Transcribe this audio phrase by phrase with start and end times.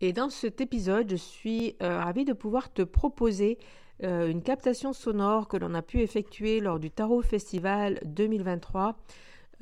[0.00, 3.58] Et dans cet épisode, je suis euh, ravie de pouvoir te proposer
[4.02, 8.96] euh, une captation sonore que l'on a pu effectuer lors du Tarot Festival 2023.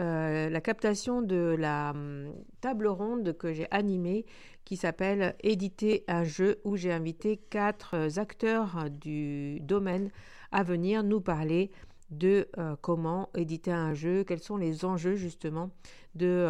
[0.01, 2.33] Euh, la captation de la hum,
[2.63, 4.25] table ronde que j'ai animée
[4.65, 10.11] qui s'appelle Éditer un jeu où j'ai invité quatre acteurs du domaine
[10.51, 11.71] à venir nous parler
[12.11, 12.47] de
[12.83, 15.71] comment éditer un jeu, quels sont les enjeux justement
[16.15, 16.47] de,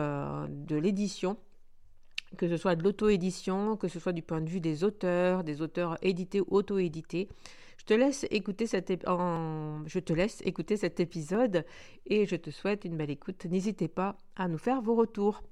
[0.48, 1.36] de l'édition
[2.36, 5.62] que ce soit de l'auto-édition, que ce soit du point de vue des auteurs, des
[5.62, 7.28] auteurs édités ou auto-édités.
[7.78, 11.64] Je te laisse écouter cet, je te laisse écouter cet épisode
[12.06, 13.44] et je te souhaite une belle écoute.
[13.46, 15.42] N'hésitez pas à nous faire vos retours.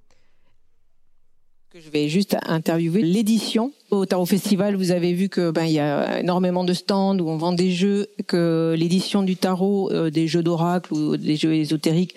[1.73, 3.71] Je vais juste interviewer l'édition.
[3.93, 7.31] Au Tarot Festival, vous avez vu que ben il y a énormément de stands où
[7.31, 11.55] on vend des jeux, que l'édition du tarot, euh, des jeux d'oracle ou des jeux
[11.55, 12.17] ésotériques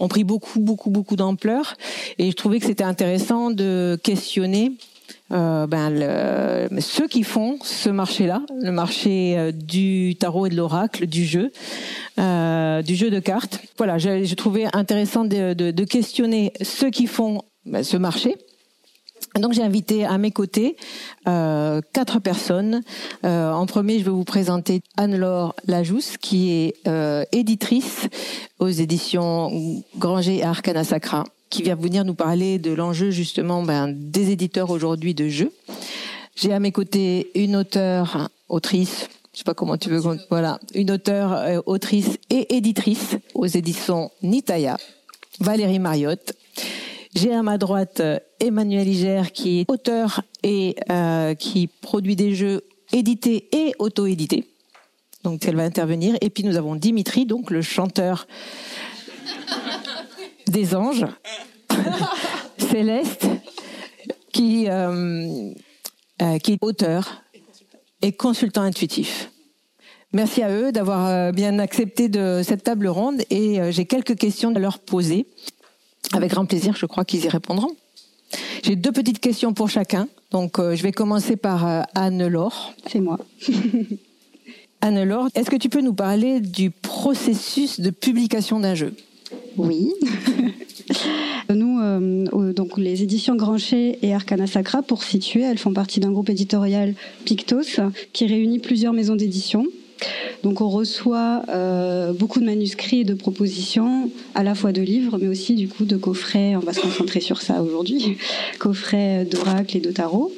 [0.00, 1.76] ont pris beaucoup, beaucoup, beaucoup d'ampleur.
[2.18, 4.72] Et je trouvais que c'était intéressant de questionner
[5.32, 11.06] euh, ben, ceux qui font ce marché-là, le marché euh, du tarot et de l'oracle,
[11.06, 11.52] du jeu,
[12.18, 13.62] du jeu de cartes.
[13.78, 18.36] Voilà, j'ai trouvé intéressant de, questionner ceux qui font ben, ce marché
[19.38, 20.76] donc j'ai invité à mes côtés
[21.28, 22.82] euh, quatre personnes.
[23.24, 28.08] Euh, en premier, je vais vous présenter Anne-Laure Lajousse, qui est euh, éditrice
[28.58, 33.94] aux éditions Granger et Arcana Sacra, qui vient venir nous parler de l'enjeu justement ben,
[33.94, 35.52] des éditeurs aujourd'hui de jeux.
[36.34, 40.90] J'ai à mes côtés une auteure, autrice, je sais pas comment tu veux, voilà, une
[40.90, 44.76] auteure, euh, autrice et éditrice aux éditions Nitaya,
[45.38, 46.32] Valérie Mariotte.
[47.14, 48.02] J'ai à ma droite
[48.40, 52.62] Emmanuel Iger qui est auteur et euh, qui produit des jeux
[52.92, 54.46] édités et auto-édités.
[55.22, 56.16] Donc elle va intervenir.
[56.20, 58.26] Et puis nous avons Dimitri, donc le chanteur
[60.46, 61.06] des anges,
[62.58, 63.26] Céleste,
[64.32, 65.52] qui, euh,
[66.22, 67.22] euh, qui est auteur
[68.02, 69.30] et consultant intuitif.
[70.12, 74.58] Merci à eux d'avoir bien accepté de cette table ronde et j'ai quelques questions à
[74.58, 75.26] leur poser.
[76.12, 77.76] Avec grand plaisir, je crois qu'ils y répondront.
[78.62, 80.08] J'ai deux petites questions pour chacun.
[80.30, 82.72] Donc, euh, je vais commencer par euh, Anne-Laure.
[82.86, 83.18] C'est moi.
[84.80, 88.94] Anne-Laure, est-ce que tu peux nous parler du processus de publication d'un jeu?
[89.56, 89.92] Oui.
[91.50, 96.12] Nous, euh, donc les éditions Grancher et Arcana Sacra, pour situer, elles font partie d'un
[96.12, 96.94] groupe éditorial
[97.24, 97.80] Pictos
[98.12, 99.66] qui réunit plusieurs maisons d'édition
[100.42, 105.18] Donc on reçoit euh, beaucoup de manuscrits et de propositions, à la fois de livres,
[105.20, 106.56] mais aussi du coup de coffrets.
[106.56, 108.16] On va se concentrer sur ça aujourd'hui,
[108.58, 110.32] coffrets d'oracle et de tarot.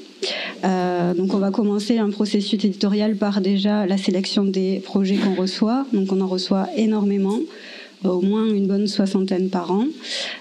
[0.64, 5.34] Euh, donc on va commencer un processus éditorial par déjà la sélection des projets qu'on
[5.34, 5.86] reçoit.
[5.92, 7.38] Donc on en reçoit énormément
[8.04, 9.86] au moins une bonne soixantaine par an.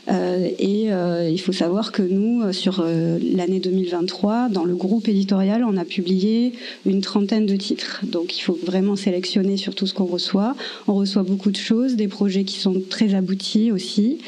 [0.10, 5.08] Euh, et euh, il faut savoir que nous, euh, sur l'année 2023, dans le groupe
[5.08, 6.54] éditorial, on a publié
[6.86, 8.02] une trentaine de titres.
[8.04, 10.56] Donc il faut vraiment sélectionner sur tout ce qu'on reçoit.
[10.88, 14.20] On reçoit beaucoup de choses, des projets qui sont très aboutis aussi.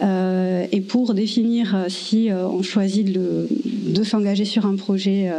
[0.00, 5.30] et pour définir si on choisit de, de s'engager sur un projet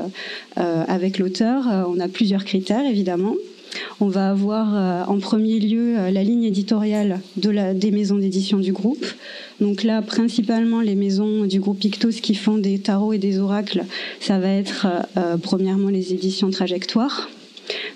[0.56, 3.36] avec l'auteur, on a plusieurs critères évidemment.
[4.03, 8.74] On va avoir euh, en premier lieu euh, la ligne éditoriale des maisons d'édition du
[8.74, 9.06] groupe.
[9.59, 13.86] Donc là, principalement les maisons du groupe Pictos qui font des tarots et des oracles,
[14.19, 14.88] ça va être
[15.18, 17.30] euh, premièrement les éditions Trajectoire.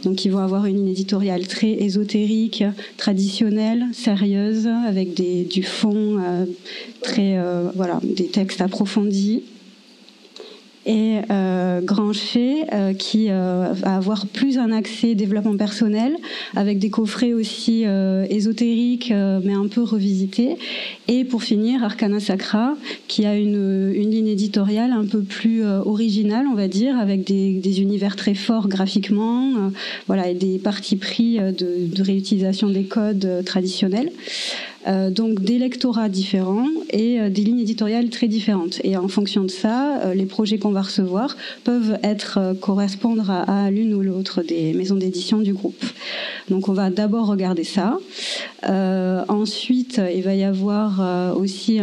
[0.03, 2.63] Donc ils vont avoir une ligne éditoriale très ésotérique,
[2.97, 6.19] traditionnelle, sérieuse, avec du fond,
[7.01, 7.37] très
[7.75, 9.43] voilà, des textes approfondis
[10.85, 16.15] et euh, Grancher euh, qui euh, va avoir plus un accès développement personnel
[16.55, 19.11] avec des coffrets aussi euh, ésotériques
[19.43, 20.57] mais un peu revisités.
[21.07, 22.75] Et pour finir Arcana Sacra
[23.07, 27.53] qui a une, une ligne éditoriale un peu plus originale on va dire avec des,
[27.53, 29.71] des univers très forts graphiquement
[30.07, 34.11] voilà et des parties pris de, de réutilisation des codes traditionnels.
[34.11, 34.74] euh,
[35.09, 38.79] donc des lectorats différents et euh, des lignes éditoriales très différentes.
[38.83, 41.97] Et en fonction de ça, euh, les projets qu'on va recevoir peuvent
[42.61, 45.83] correspondre à, l'une ou l'autre des maisons d'édition du groupe.
[46.49, 47.97] Donc on va d'abord regarder ça.
[49.27, 51.79] ensuite, il va y avoir aussi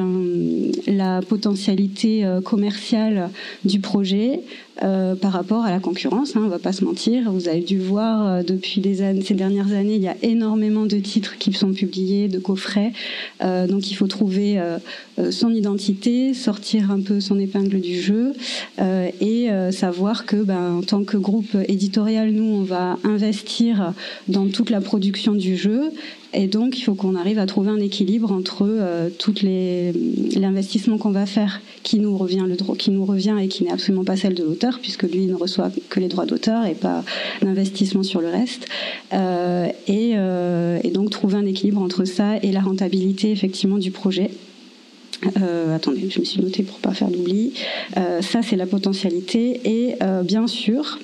[0.87, 3.31] la potentialité commerciale
[3.65, 4.41] du projet,
[4.83, 6.35] euh, par rapport à la concurrence.
[6.35, 7.31] Hein, on va pas se mentir.
[7.31, 10.97] Vous avez dû voir euh, depuis années, ces dernières années, il y a énormément de
[10.97, 12.93] titres qui sont publiés, de coffrets.
[13.43, 14.59] Euh, donc il faut trouver
[15.31, 18.33] son identité, sortir un peu son épingle du jeu
[19.21, 23.93] et savoir que, ben, en tant que groupe éditorial, nous, on va investir
[24.29, 25.93] dans toute la production du jeu
[26.34, 29.93] et donc, il faut qu'on arrive à trouver un équilibre entre euh, toutes les
[30.34, 33.73] l'investissement qu'on va faire, qui nous revient le droit, qui nous revient et qui n'est
[33.73, 37.05] absolument pas celle de l'auteur, puisque lui ne reçoit que les droits d'auteur et pas
[37.43, 38.67] d'investissement sur le reste.
[39.12, 43.90] Euh, et, euh, et, donc trouver un équilibre entre ça et la rentabilité effectivement du
[43.90, 44.31] projet.
[45.40, 47.52] Euh, attendez, je me suis notée pour pas faire d'oubli.
[47.96, 49.61] Euh, ça, c'est la potentialité.
[49.64, 50.99] Et euh, bien sûr,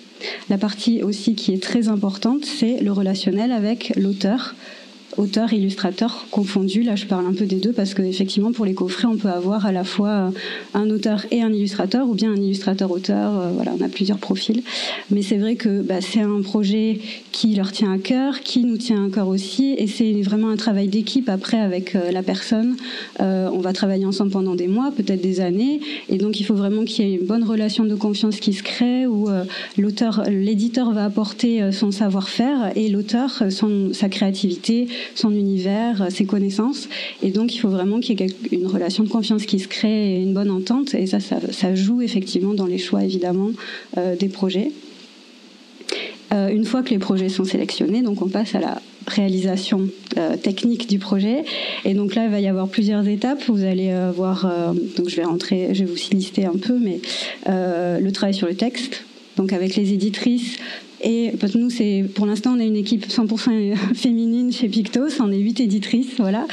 [0.51, 4.55] la partie aussi qui est très importante, c'est le relationnel avec l'auteur
[5.19, 6.83] auteur illustrateur confondu.
[6.83, 9.67] Là, je parle un peu des deux parce qu'effectivement, pour les coffrets, on peut avoir
[9.67, 10.31] à la fois euh,
[10.75, 13.39] un auteur et un illustrateur, ou bien un illustrateur-auteur.
[13.39, 14.63] Euh, voilà, on a plusieurs profils.
[15.11, 17.01] Mais c'est vrai que bah, c'est un projet
[17.33, 20.57] qui leur tient à cœur, qui nous tient à cœur aussi, et c'est vraiment un
[20.57, 22.77] travail d'équipe après avec euh, la personne.
[23.19, 26.85] on va travailler ensemble pendant des mois, peut-être des années, et donc il faut vraiment
[26.85, 29.29] qu'il y ait une bonne relation de confiance qui se crée, où
[29.77, 33.43] l'auteur, l'éditeur va apporter son savoir-faire et l'auteur
[33.93, 36.89] sa créativité, son univers, ses connaissances.
[37.23, 40.17] Et donc, il faut vraiment qu'il y ait une relation de confiance qui se crée
[40.17, 40.95] et une bonne entente.
[40.95, 43.51] Et ça, ça, joue effectivement dans les choix, évidemment,
[43.97, 44.71] euh, des projets.
[46.33, 49.89] Euh, une fois que les projets sont sélectionnés, donc on passe à la réalisation
[50.19, 51.45] euh, technique du projet.
[51.85, 53.43] Et donc là, il va y avoir plusieurs étapes.
[53.49, 54.51] Vous allez voir,
[54.97, 57.01] donc je vais rentrer, je vais vous lister un peu, mais
[57.47, 59.05] le travail sur le texte,
[59.37, 60.59] donc avec les éditrices,
[61.01, 65.21] et parce que nous, c'est pour l'instant, on a une équipe 100% féminine chez Pictos.
[65.21, 66.47] On est huit éditrices, voilà.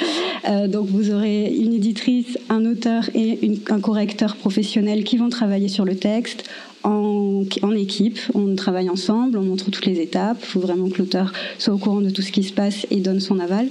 [0.47, 5.67] Euh, donc vous aurez une éditrice, un auteur et un correcteur professionnel qui vont travailler
[5.67, 6.43] sur le texte
[6.85, 10.37] en, équipe, on travaille ensemble, on montre toutes les étapes.
[10.41, 12.97] Il faut vraiment que l'auteur soit au courant de tout ce qui se passe et
[12.97, 13.67] donne son aval.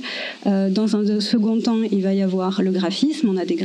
[0.46, 3.28] Euh, dans un second temps, il va y avoir le graphisme.
[3.28, 3.58] On a des,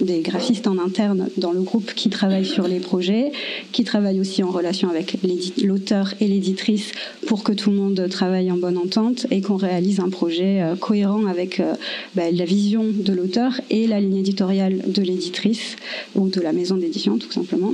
[0.00, 3.32] des graphistes en interne dans le groupe qui travaillent sur les projets,
[3.72, 5.18] qui travaillent aussi en relation avec
[5.62, 6.92] l'auteur et l'éditrice
[7.26, 10.74] pour que tout le monde travaille en bonne entente et qu'on réalise un projet euh,
[10.74, 11.74] cohérent avec euh,
[12.14, 15.76] bah, la vision de l'auteur et la ligne éditoriale de l'éditrice
[16.14, 17.72] ou de la maison d'édition tout simplement.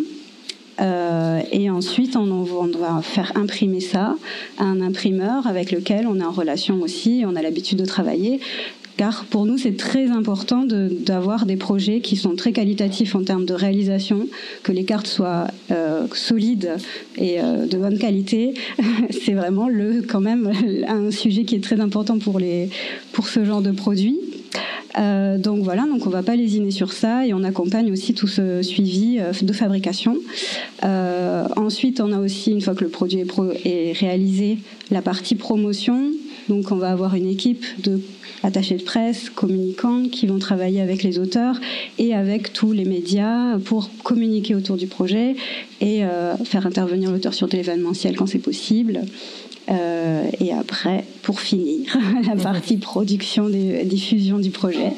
[0.80, 4.16] Euh, et ensuite, on, on, va faire imprimer ça
[4.58, 8.40] à un imprimeur avec lequel on est en relation aussi, on a l'habitude de travailler.
[8.96, 13.44] Car pour nous, c'est très important d'avoir des projets qui sont très qualitatifs en termes
[13.44, 14.26] de réalisation,
[14.62, 16.76] que les cartes soient euh, solides
[17.18, 18.54] et euh, de bonne qualité.
[19.10, 20.50] c'est vraiment le, quand même
[20.88, 22.70] un sujet qui est très important pour, les,
[23.12, 24.18] pour ce genre de produit.
[24.98, 28.28] Euh, donc voilà, donc on va pas lésiner sur ça et on accompagne aussi tout
[28.28, 30.16] ce suivi euh, de fabrication.
[30.84, 33.20] Euh, ensuite, on a aussi, une fois que le produit
[33.64, 34.58] est, réalisé,
[34.90, 36.12] la partie promotion.
[36.48, 38.00] Donc on va avoir une équipe de
[38.42, 41.58] attachés de presse, communicants qui vont travailler avec les auteurs
[41.98, 45.34] et avec tous les médias pour communiquer autour du projet
[45.80, 46.02] et
[46.44, 49.00] faire intervenir l'auteur sur de l'événementiel quand c'est possible.
[49.68, 51.96] Euh, et après, pour finir,
[52.26, 54.92] la partie production, des, diffusion du projet,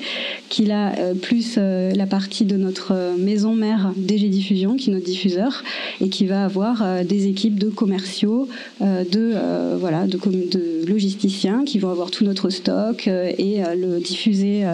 [0.49, 4.93] qui a euh, plus euh, la partie de notre maison mère DG Diffusion, qui est
[4.93, 5.63] notre diffuseur,
[6.01, 8.49] et qui va avoir des équipes de commerciaux,
[8.81, 14.65] de, voilà, de, de, logisticiens qui vont avoir tout notre stock et le diffuser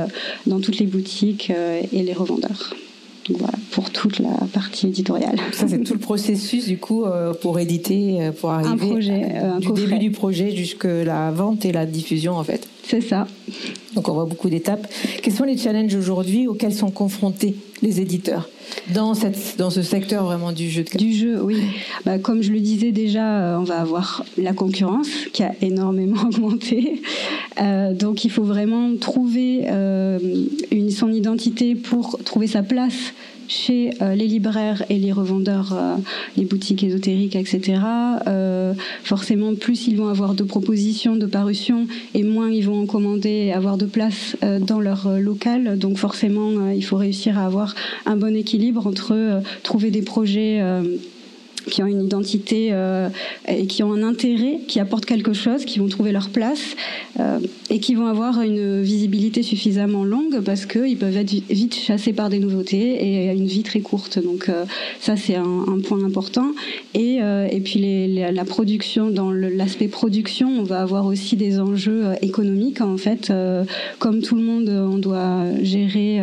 [0.46, 2.74] dans toutes les boutiques et les revendeurs
[3.30, 5.38] voilà, pour toute la partie éditoriale.
[5.52, 9.28] Ça, c'est tout le processus, du coup, euh, pour éditer, euh, pour arriver un projet,
[9.34, 12.68] euh, du début du projet jusqu'à la vente et la diffusion, en fait.
[12.86, 13.26] C'est ça.
[13.94, 14.86] Donc, on voit beaucoup d'étapes.
[15.22, 18.48] Quels sont les challenges aujourd'hui auxquels sont confrontés les éditeurs
[18.92, 21.62] dans, cette, dans ce secteur vraiment du jeu de Du jeu, oui.
[22.04, 27.02] Bah, comme je le disais déjà, on va avoir la concurrence qui a énormément augmenté.
[27.92, 29.66] donc il faut vraiment trouver
[30.70, 33.12] une, son identité pour trouver sa place
[33.48, 35.96] chez euh, les libraires et les revendeurs, euh,
[36.36, 37.80] les boutiques ésotériques, etc.
[38.26, 42.86] Euh, forcément, plus ils vont avoir de propositions, de parutions, et moins ils vont en
[42.86, 45.78] commander avoir de place dans leur local.
[45.78, 47.74] Donc forcément, il faut réussir à avoir
[48.06, 50.60] un bon équilibre entre trouver des projets
[51.70, 53.08] qui ont une identité euh,
[53.48, 56.76] et qui ont un intérêt, qui apportent quelque chose, qui vont trouver leur place
[57.20, 57.38] euh,
[57.70, 62.28] et qui vont avoir une visibilité suffisamment longue parce qu'ils peuvent être vite chassés par
[62.28, 64.18] des nouveautés et une vie très courte.
[64.22, 64.64] Donc euh,
[65.00, 66.52] ça c'est un, un, point important.
[66.94, 67.18] Et,
[67.50, 72.80] et puis les, la production, dans l'aspect production, on va avoir aussi des enjeux économiques
[72.80, 73.32] en fait.
[73.98, 76.20] comme tout le monde, on doit gérer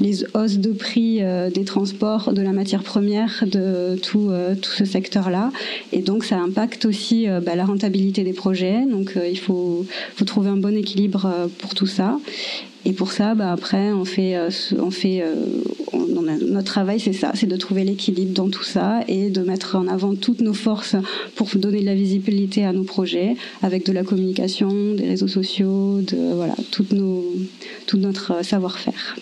[0.00, 1.20] les hausses de prix
[1.52, 4.30] des transports, de la matière première, de tout,
[4.62, 5.50] tout ce secteur-là.
[5.92, 8.84] Et donc, ça impacte aussi euh, bah, la rentabilité des projets.
[8.86, 9.86] Donc, euh, il faut,
[10.26, 12.18] trouver un bon équilibre euh, pour tout ça.
[12.84, 14.36] Et pour ça, bah, après, on fait,
[14.78, 15.24] on fait
[15.94, 19.88] notre travail, c'est ça, c'est de trouver l'équilibre dans tout ça et de mettre en
[19.88, 20.94] avant toutes nos forces
[21.34, 26.02] pour donner de la visibilité à nos projets, avec de la communication, des réseaux sociaux,
[26.02, 27.24] de voilà, toutes nos,
[27.86, 29.16] tout notre savoir-faire.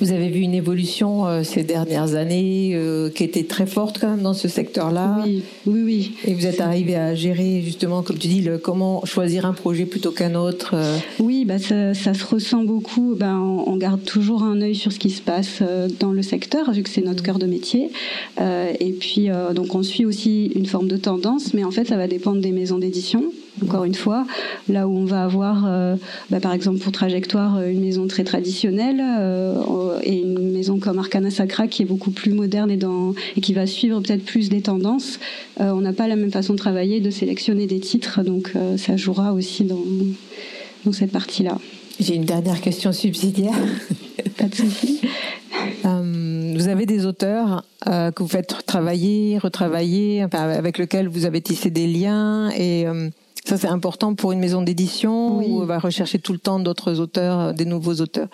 [0.00, 4.08] Vous avez vu une évolution euh, ces dernières années euh, qui était très forte quand
[4.08, 5.22] même dans ce secteur-là.
[5.26, 6.12] Oui, oui, oui.
[6.24, 9.84] Et vous êtes arrivé à gérer justement, comme tu dis, le, comment choisir un projet
[9.84, 10.70] plutôt qu'un autre.
[10.72, 10.96] Euh.
[11.18, 13.14] Oui, bah ça, ça, se ressent beaucoup.
[13.14, 15.62] Ben, on, garde toujours un œil sur ce qui se passe
[15.98, 17.90] dans le secteur, vu que c'est notre cœur de métier.
[18.38, 22.08] et puis, donc, on suit aussi une forme de tendance, mais en fait, ça va
[22.08, 24.26] dépendre des maisons d'édition encore une fois,
[24.68, 25.96] là où on va avoir, euh,
[26.30, 30.98] bah, par exemple pour Trajectoire, euh, une maison très traditionnelle euh, et une maison comme
[30.98, 34.48] Arcana Sacra qui est beaucoup plus moderne et, dans, et qui va suivre peut-être plus
[34.48, 35.18] des tendances,
[35.58, 39.34] on n'a pas la même façon de travailler, de sélectionner des titres, donc ça jouera
[39.34, 39.84] aussi dans,
[40.84, 41.58] dans cette partie-là.
[41.98, 43.54] J'ai une dernière question subsidiaire.
[44.38, 45.00] pas de souci.
[45.84, 51.86] vous avez des auteurs que vous faites travailler, retravailler, avec lesquels vous avez tissé des
[51.86, 52.86] liens et
[53.44, 57.00] ça, c'est important pour une maison d'édition où on va rechercher tout le temps d'autres
[57.00, 58.28] auteurs, des nouveaux auteurs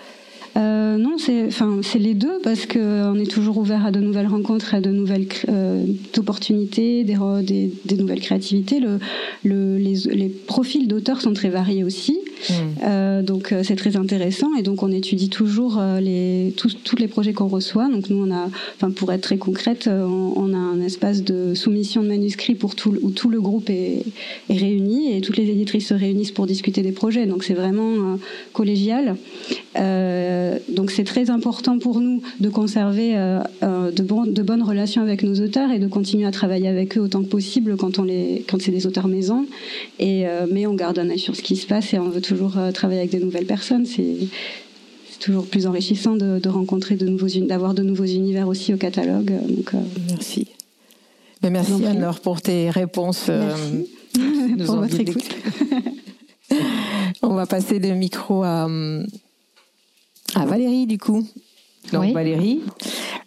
[0.56, 3.90] euh, non, c'est enfin c'est les deux parce que euh, on est toujours ouvert à
[3.90, 5.84] de nouvelles rencontres, à de nouvelles euh,
[6.16, 8.80] opportunités, des, des, des, nouvelles créativités.
[8.80, 8.98] Le,
[9.44, 12.52] le, les, les, profils d'auteurs sont très variés aussi, mm.
[12.84, 17.08] euh, donc euh, c'est très intéressant et donc on étudie toujours les tous, tous les
[17.08, 17.88] projets qu'on reçoit.
[17.88, 21.54] Donc nous on a, enfin pour être très concrète, on, on, a un espace de
[21.54, 24.04] soumission de manuscrits pour tout où tout le groupe est,
[24.48, 27.26] est réuni et toutes les éditrices se réunissent pour discuter des projets.
[27.26, 28.18] Donc c'est vraiment
[28.52, 29.16] collégial.
[29.78, 35.02] Euh, donc c'est très important pour nous de conserver euh, euh, de, de, bonnes relations
[35.02, 38.04] avec nos auteurs et de continuer à travailler avec eux autant que possible quand, on
[38.04, 39.46] les, quand c'est des auteurs maison.
[39.98, 42.56] Et, mais on garde un œil sur ce qui se passe et on veut toujours
[42.72, 43.86] travailler avec des nouvelles personnes.
[43.86, 44.16] C'est,
[45.18, 49.32] toujours plus enrichissant de, rencontrer de nouveaux, d'avoir de nouveaux univers aussi au catalogue.
[49.48, 49.72] Donc,
[50.08, 50.46] merci.
[51.42, 53.28] Mais merci Anne-Laure pour tes réponses.
[53.28, 53.86] Merci
[54.66, 55.24] pour votre écoute.
[57.22, 58.68] On va passer le micro à,
[60.38, 61.26] ah, Valérie, du coup.
[61.92, 62.62] Donc Valérie,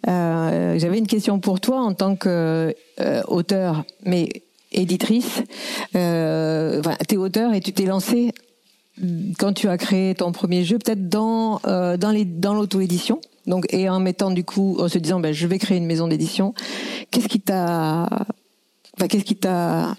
[0.06, 4.28] euh, j'avais une question pour toi en tant qu'auteur, euh, mais
[4.70, 5.42] éditrice.
[5.96, 8.32] Euh, tu es auteur et tu t'es lancé
[9.38, 13.20] quand tu as créé ton premier jeu, peut-être dans euh, dans les dans l'auto-édition.
[13.46, 16.06] Donc et en mettant du coup en se disant ben je vais créer une maison
[16.06, 16.54] d'édition.
[17.10, 18.08] Qu'est-ce qui t'a
[18.98, 19.96] qu'est-ce qui t'a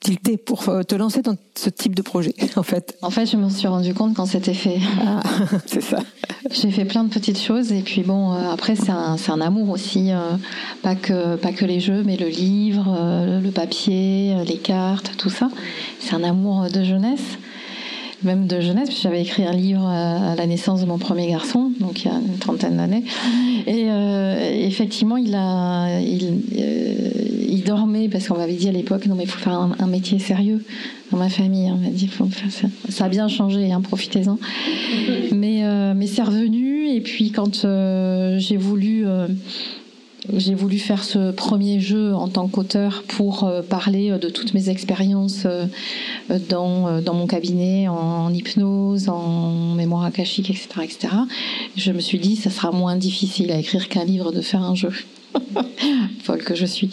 [0.00, 3.36] tilté pour euh, te lancer dans ce type de projet, en fait En fait, je
[3.36, 4.78] me suis rendu compte quand c'était fait.
[5.06, 5.20] Ah,
[5.66, 5.98] c'est ça.
[6.50, 9.68] J'ai fait plein de petites choses et puis bon, euh, après c'est un, un, amour
[9.70, 10.36] aussi, euh,
[10.82, 12.96] pas que pas que les jeux, mais le livre,
[13.42, 15.48] le papier, les cartes, tout ça.
[16.00, 17.38] C'est un amour de jeunesse
[18.22, 22.04] même de jeunesse, j'avais écrit un livre à la naissance de mon premier garçon, donc
[22.04, 23.04] il y a une trentaine d'années.
[23.66, 27.10] Et euh, effectivement, il a, il, euh,
[27.50, 30.18] il dormait parce qu'on m'avait dit à l'époque, non mais il faut faire un, métier
[30.18, 30.64] sérieux
[31.10, 31.70] dans ma famille.
[31.70, 32.68] On m'a dit, faut faire ça.
[32.88, 33.04] ça.
[33.06, 34.38] a bien changé, hein, profitez-en.
[35.32, 36.88] Mais, euh, mais c'est revenu.
[36.88, 37.66] Et puis quand
[38.38, 39.06] j'ai voulu
[40.34, 44.54] j'ai voulu faire ce premier jeu en tant qu'auteur pour euh, parler euh, de toutes
[44.54, 45.66] mes expériences euh,
[46.48, 51.08] dans, dans mon cabinet, en hypnose, en mémoire akashique, etc., etc.
[51.76, 54.74] Je me suis dit, ça sera moins difficile à écrire qu'un livre de faire un
[54.74, 54.92] jeu.
[56.22, 56.90] folle que je suis.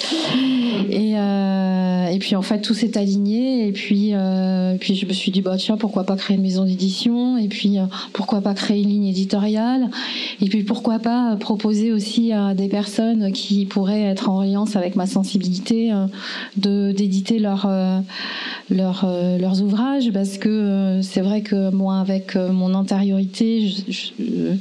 [0.89, 3.67] Et, euh, et puis en fait tout s'est aligné.
[3.67, 6.65] Et puis euh, puis je me suis dit bah tiens pourquoi pas créer une maison
[6.65, 7.38] d'édition?
[7.38, 9.89] Et puis euh, pourquoi pas créer une ligne éditoriale?
[10.41, 14.96] Et puis pourquoi pas proposer aussi à des personnes qui pourraient être en alliance avec
[14.96, 15.91] ma sensibilité
[16.56, 17.70] de d'éditer leur,
[18.70, 19.06] leur
[19.39, 20.12] leurs ouvrages?
[20.12, 24.58] Parce que c'est vrai que moi avec mon antériorité je, je,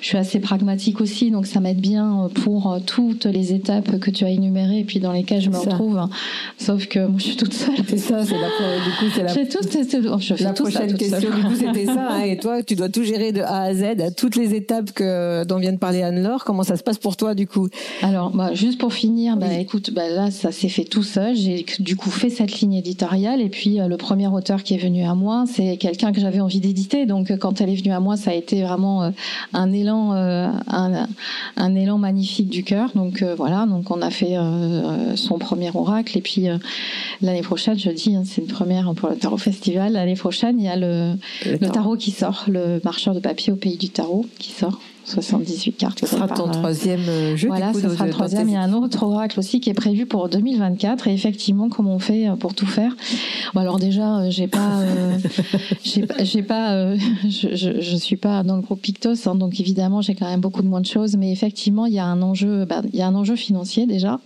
[0.00, 1.30] suis assez pragmatique aussi.
[1.30, 2.78] Donc ça m'aide bien pour
[3.14, 6.00] toutes les étapes que tu as énumérées et puis dans lesquelles je me retrouve.
[6.58, 7.74] Sauf que moi, je suis toute seule.
[7.88, 11.30] C'est ça, c'est la, du coup, c'est la, je fais la tout prochaine question.
[11.30, 12.08] Du coup, c'était ça.
[12.10, 14.92] Hein, et toi, tu dois tout gérer de A à Z, à toutes les étapes
[14.92, 16.44] que, dont vient de parler Anne-Laure.
[16.44, 17.68] Comment ça se passe pour toi, du coup?
[18.02, 21.34] Alors, bah, juste pour finir, bah, écoute, bah, là, ça s'est fait tout seul.
[21.34, 23.40] J'ai du coup fait cette ligne éditoriale.
[23.40, 26.40] Et puis, euh, le premier auteur qui est venu à moi, c'est quelqu'un que j'avais
[26.40, 27.06] envie d'éditer.
[27.06, 29.10] Donc, euh, quand elle est venue à moi, ça a été vraiment euh,
[29.52, 31.06] un élan, un,
[31.56, 32.90] un, élan magnifique du cœur.
[32.94, 33.03] Donc,
[33.36, 33.66] voilà.
[33.66, 34.36] Donc, on a fait
[35.16, 36.16] son premier oracle.
[36.18, 36.58] Et puis euh,
[37.22, 39.92] l'année prochaine, je dis, hein, c'est une première pour le Tarot Festival.
[39.92, 43.56] L'année prochaine, il y a le, le tarot qui sort, le marcheur de papier au
[43.56, 44.80] pays du tarot qui sort.
[45.04, 46.00] 78 cartes.
[46.00, 47.48] Ce sera ton troisième euh, jeu.
[47.48, 48.48] Voilà, ce sera le troisième.
[48.48, 51.08] Il y a un autre oracle aussi qui est prévu pour 2024.
[51.08, 52.96] Et effectivement, comment on fait euh, pour tout faire
[53.54, 54.82] Alors déjà, euh, j'ai pas,
[55.84, 56.94] j'ai pas,
[57.28, 60.40] je, je, je, suis pas dans le groupe Pictos, hein, donc évidemment, j'ai quand même
[60.40, 61.16] beaucoup de moins de choses.
[61.16, 64.20] Mais effectivement, il y a un enjeu, bah, il y a un enjeu financier déjà,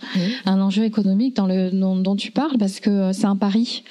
[0.47, 3.83] un enjeu économique dans le dont, dont tu parles parce que c'est un pari,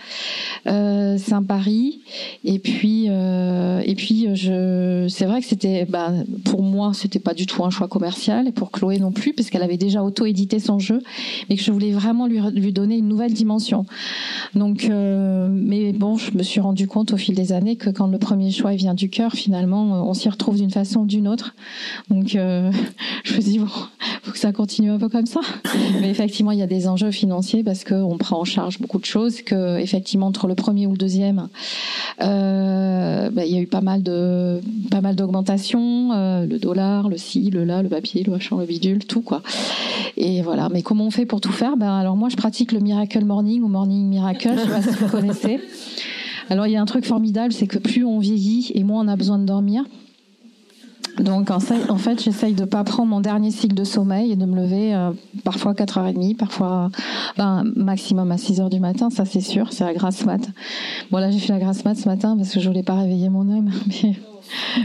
[0.68, 2.00] euh, c'est un pari.
[2.46, 6.12] Et puis, et puis, je, c'est vrai que c'était, bah,
[6.46, 9.34] pour moi moi, c'était pas du tout un choix commercial et pour Chloé non plus,
[9.34, 11.02] parce qu'elle avait déjà auto-édité son jeu,
[11.50, 13.88] mais que je voulais vraiment lui, lui donner une nouvelle dimension.
[14.54, 18.06] Donc, euh, mais bon, je me suis rendu compte au fil des années que quand
[18.06, 21.56] le premier choix vient du cœur, finalement, on s'y retrouve d'une façon ou d'une autre.
[22.12, 22.72] Donc, euh,
[23.24, 23.68] je me dis bon,
[24.22, 25.42] faut que ça continue un peu comme ça.
[26.00, 29.06] Mais effectivement, il y a des enjeux financiers parce qu'on prend en charge beaucoup de
[29.06, 29.42] choses.
[29.42, 31.48] Que effectivement, entre le premier ou le deuxième,
[32.22, 34.62] euh, bah, il y a eu pas mal de
[34.92, 36.10] pas mal d'augmentation.
[36.44, 39.42] Le le ci, le là, le papier, le machin, le bidule, tout quoi.
[40.16, 40.70] Et voilà.
[40.70, 41.78] Mais comment on fait pour tout faire?
[41.78, 44.52] Ben alors moi, je pratique le Miracle Morning ou Morning Miracle.
[44.56, 45.60] Je sais pas si vous connaissez.
[46.50, 49.08] Alors il y a un truc formidable, c'est que plus on vieillit et moins on
[49.08, 49.84] a besoin de dormir.
[51.20, 54.56] Donc en fait, j'essaye de pas prendre mon dernier cycle de sommeil et de me
[54.56, 55.12] lever euh,
[55.44, 56.92] parfois 4h30, parfois
[57.38, 60.48] ben, maximum à 6h du matin, ça c'est sûr, c'est la grasse mat.
[61.10, 63.30] Bon là j'ai fait la grasse mat ce matin parce que je voulais pas réveiller
[63.30, 63.72] mon homme,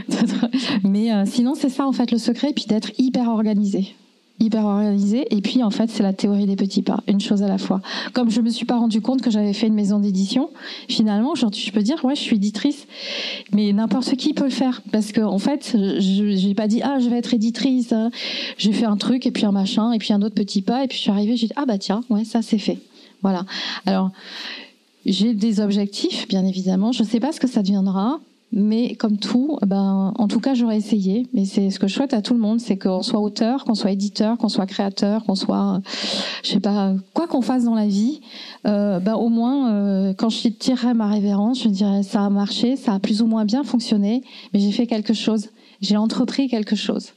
[0.83, 3.95] mais euh, sinon c'est ça en fait le secret, puis d'être hyper organisé
[4.43, 5.27] hyper organisé.
[5.35, 7.81] Et puis, en fait, c'est la théorie des petits pas, une chose à la fois.
[8.13, 10.51] Comme je me suis pas rendu compte que j'avais fait une maison d'édition,
[10.89, 12.87] finalement, aujourd'hui, je peux dire, ouais, je suis éditrice,
[13.53, 14.83] mais n'importe qui peut le faire.
[14.91, 17.95] Parce que, en fait, je n'ai pas dit, ah, je vais être éditrice.
[18.59, 20.89] J'ai fait un truc, et puis un machin, et puis un autre petit pas, et
[20.89, 22.79] puis je suis arrivée, j'ai dit, ah, bah tiens, ouais, ça, c'est fait.
[23.23, 23.45] Voilà.
[23.87, 24.11] Alors,
[25.07, 26.93] j'ai des objectifs, bien évidemment.
[26.93, 28.19] Je ne sais pas ce que ça deviendra.
[28.53, 31.27] Mais comme tout, ben, en tout cas, j'aurais essayé.
[31.33, 33.75] Mais c'est ce que je souhaite à tout le monde, c'est qu'on soit auteur, qu'on
[33.75, 35.81] soit éditeur, qu'on soit créateur, qu'on soit,
[36.43, 38.21] je sais pas, quoi qu'on fasse dans la vie,
[38.67, 42.77] euh, ben, au moins, euh, quand je tirerai ma révérence, je dirais ça a marché,
[42.77, 45.49] ça a plus ou moins bien fonctionné, mais j'ai fait quelque chose,
[45.81, 47.12] j'ai entrepris quelque chose.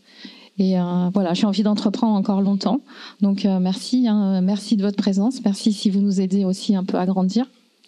[0.57, 2.79] Et euh, voilà, j'ai envie d'entreprendre encore longtemps.
[3.21, 6.85] Donc euh, merci, hein, merci de votre présence, merci si vous nous aidez aussi un
[6.85, 7.45] peu à grandir.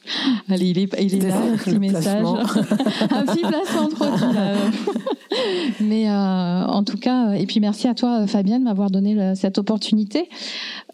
[0.49, 2.25] Allez, il est, il est là, un petit message.
[2.25, 4.25] un petit placement de produit.
[5.81, 9.57] Mais euh, en tout cas, et puis merci à toi, Fabienne, de m'avoir donné cette
[9.57, 10.29] opportunité.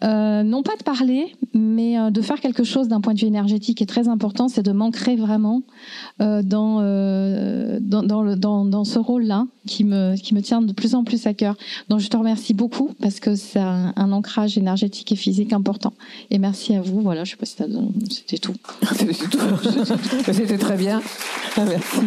[0.02, 3.26] Euh, non pas de parler, mais euh, de faire quelque chose d'un point de vue
[3.26, 5.62] énergétique est très important, c'est de m'ancrer vraiment
[6.20, 6.80] euh, dans,
[7.80, 11.04] dans, dans, le, dans, dans, ce rôle-là qui me, qui me tient de plus en
[11.04, 11.56] plus à cœur.
[11.88, 15.92] Donc je te remercie beaucoup parce que c'est un, un, ancrage énergétique et physique important.
[16.30, 17.00] Et merci à vous.
[17.00, 17.56] Voilà, je sais pas si
[18.10, 18.54] c'était tout.
[20.32, 21.02] c'était très bien.
[21.56, 21.98] Ah, merci.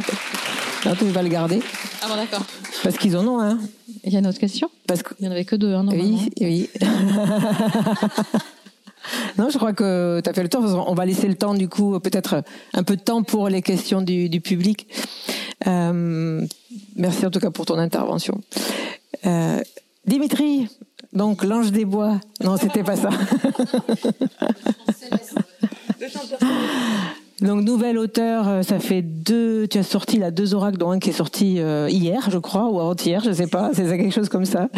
[0.86, 1.60] Non, tu vas le garder?
[2.02, 2.46] Ah bon, d'accord.
[2.84, 3.52] Parce qu'ils en ont un.
[3.52, 3.60] Hein.
[4.04, 4.70] Il y a une autre question?
[4.88, 6.70] Parce qu'il n'y en avait que deux, hein, Oui, oui.
[9.38, 10.63] non, je crois que tu as fait le temps.
[10.88, 12.43] On va laisser le temps, du coup, peut-être
[12.74, 14.88] un peu de temps pour les questions du, public.
[15.65, 16.46] Euh,
[16.96, 18.41] merci en tout cas pour ton intervention.
[19.26, 19.62] Euh,
[20.06, 20.67] Dimitri,
[21.13, 22.20] donc l'ange des bois.
[22.43, 23.10] Non, c'était pas ça.
[27.39, 29.67] Donc nouvelle auteur, euh, ça fait deux.
[29.67, 32.80] Tu as sorti là deux oracles, dont un qui est sorti hier, je crois, ou
[32.80, 33.70] avant-hier, je sais pas.
[33.74, 34.70] C'est quelque chose comme ça,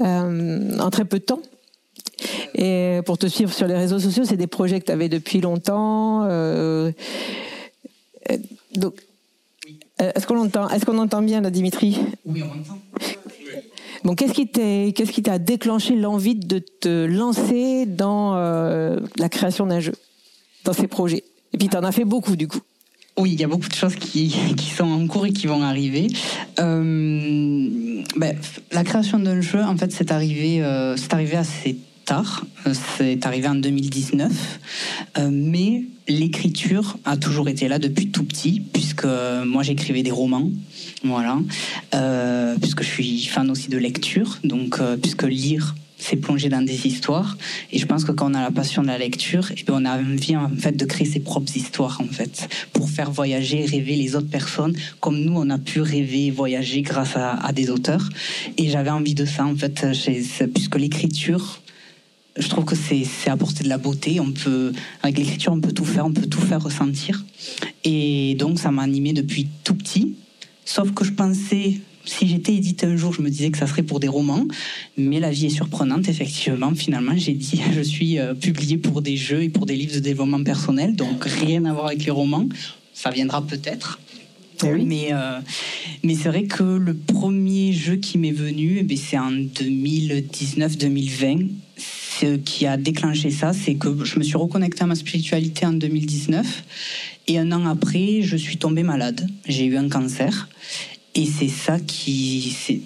[0.00, 1.40] en très peu de temps.
[2.58, 5.40] Et pour te suivre sur les réseaux sociaux, c'est des projets que tu avais depuis
[5.40, 6.24] longtemps.
[6.24, 6.90] Euh,
[8.74, 8.94] donc,
[9.98, 11.98] est-ce qu'on entend Est-ce qu'on entend bien là, Dimitri?
[12.26, 12.78] Oui, on entend.
[14.04, 19.80] Bon, qu'est-ce qui qu'est-ce qui t'a déclenché l'envie de te lancer dans la création d'un
[19.80, 19.94] jeu,
[20.64, 21.24] dans ces projets?
[21.52, 22.60] Et puis, tu en as fait beaucoup, du coup.
[23.18, 25.62] Oui, il y a beaucoup de choses qui, qui sont en cours et qui vont
[25.62, 26.06] arriver.
[26.60, 28.36] Euh, ben,
[28.70, 31.76] la création d'un jeu, en fait, c'est arrivé, euh, c'est arrivé assez
[32.10, 34.60] Euh, c'est arrivé en 2019.
[35.18, 39.06] Euh, mais l'écriture a toujours été là depuis tout petit, puisque
[39.44, 40.50] moi, j'écrivais des romans.
[41.04, 41.38] Voilà.
[41.94, 44.38] Euh, puisque je suis fan aussi de lecture.
[44.44, 47.36] Donc, puisque lire, c'est plonger dans des histoires.
[47.72, 49.84] Et je pense que quand on a la passion de la lecture, eh bien on
[49.84, 53.96] a envie en fait de créer ses propres histoires en fait, pour faire voyager, rêver
[53.96, 58.08] les autres personnes, comme nous on a pu rêver voyager grâce à, des auteurs.
[58.56, 59.84] Et j'avais envie de ça en fait,
[60.54, 61.60] puisque l'écriture,
[62.38, 64.20] je trouve que c'est apporter de la beauté.
[64.20, 64.72] On peut,
[65.02, 67.24] avec l'écriture, on peut tout faire, on peut tout faire ressentir.
[67.84, 70.14] Et donc ça m'a animé depuis tout petit.
[70.64, 73.82] Sauf que je pensais si j'étais édité un jour, je me disais que ça serait
[73.82, 74.46] pour des romans,
[74.96, 76.74] mais la vie est surprenante, effectivement.
[76.74, 80.00] Finalement, j'ai dit, je suis euh, publié pour des jeux et pour des livres de
[80.00, 82.48] développement personnel, donc rien à voir avec les romans.
[82.94, 84.00] Ça viendra peut-être.
[84.64, 84.84] Eh oui.
[84.84, 85.38] Mais, euh,
[86.02, 91.48] mais c'est vrai que le premier jeu qui m'est venu, eh c'est en 2019-2020.
[92.20, 95.72] Ce qui a déclenché ça, c'est que je me suis reconnecté à ma spiritualité en
[95.72, 96.64] 2019.
[97.28, 99.28] Et un an après, je suis tombée malade.
[99.46, 100.48] J'ai eu un cancer.
[101.14, 102.56] Et c'est ça qui.
[102.68, 102.80] Est,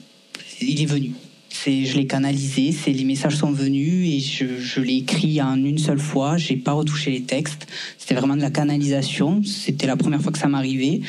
[0.61, 1.13] il est venu.
[1.49, 5.79] C'est, je l'ai canalisé, les messages sont venus et je, je l'ai écrit en une
[5.79, 6.37] seule fois.
[6.37, 7.67] J'ai pas retouché les textes.
[7.99, 9.43] C'était vraiment de la canalisation.
[9.45, 11.01] C'était la première fois que ça m'arrivait.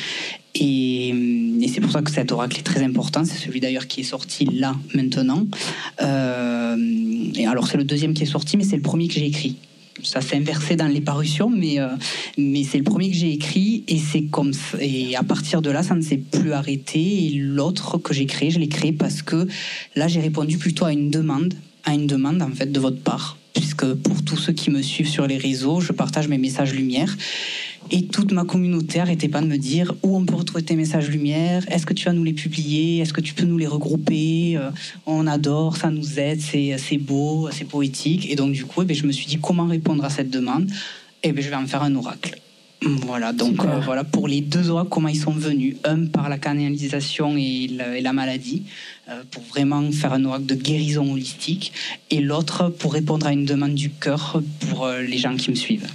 [0.56, 3.26] Et, et, c'est pour ça que cet oracle est très important.
[3.26, 5.46] C'est celui d'ailleurs qui est sorti là, maintenant.
[6.02, 6.78] Euh,
[7.36, 9.58] et alors, c'est le deuxième qui est sorti, mais c'est le premier que j'ai écrit
[10.02, 11.88] ça s'est inversé dans les parutions, mais, euh,
[12.38, 15.84] mais c'est le premier que j'ai écrit et c'est comme et à partir de là,
[15.84, 17.00] ça ne s'est plus arrêté.
[17.00, 19.48] Et l'autre que j'ai créé, je l'ai créé parce que
[19.96, 21.54] là, j'ai répondu plutôt à une demande,
[21.86, 25.10] à une demande en fait de votre part, puisque pour tous ceux qui me suivent
[25.10, 27.16] sur les réseaux, je partage mes messages lumière
[27.92, 31.10] et toute ma communauté n'arrêtait pas de me dire où on peut retrouver tes messages
[31.10, 34.58] lumière, est-ce que tu vas nous les publier, est-ce que tu peux nous les regrouper,
[34.58, 34.70] euh,
[35.06, 38.30] on adore, ça nous aide, c'est beau, c'est poétique.
[38.30, 40.70] Et donc du coup, eh ben, je me suis dit comment répondre à cette demande?
[41.26, 42.38] Et eh bien, je vais en faire un oracle.
[42.86, 45.78] Voilà, donc euh, voilà pour les deux oracles, comment ils sont venus.
[45.86, 47.70] Un par la canalisation et
[48.02, 48.64] la, maladie,
[49.10, 51.72] euh, pour vraiment faire un oracle de guérison holistique,
[52.12, 55.88] et l'autre pour répondre à une demande du cœur pour les gens qui me suivent.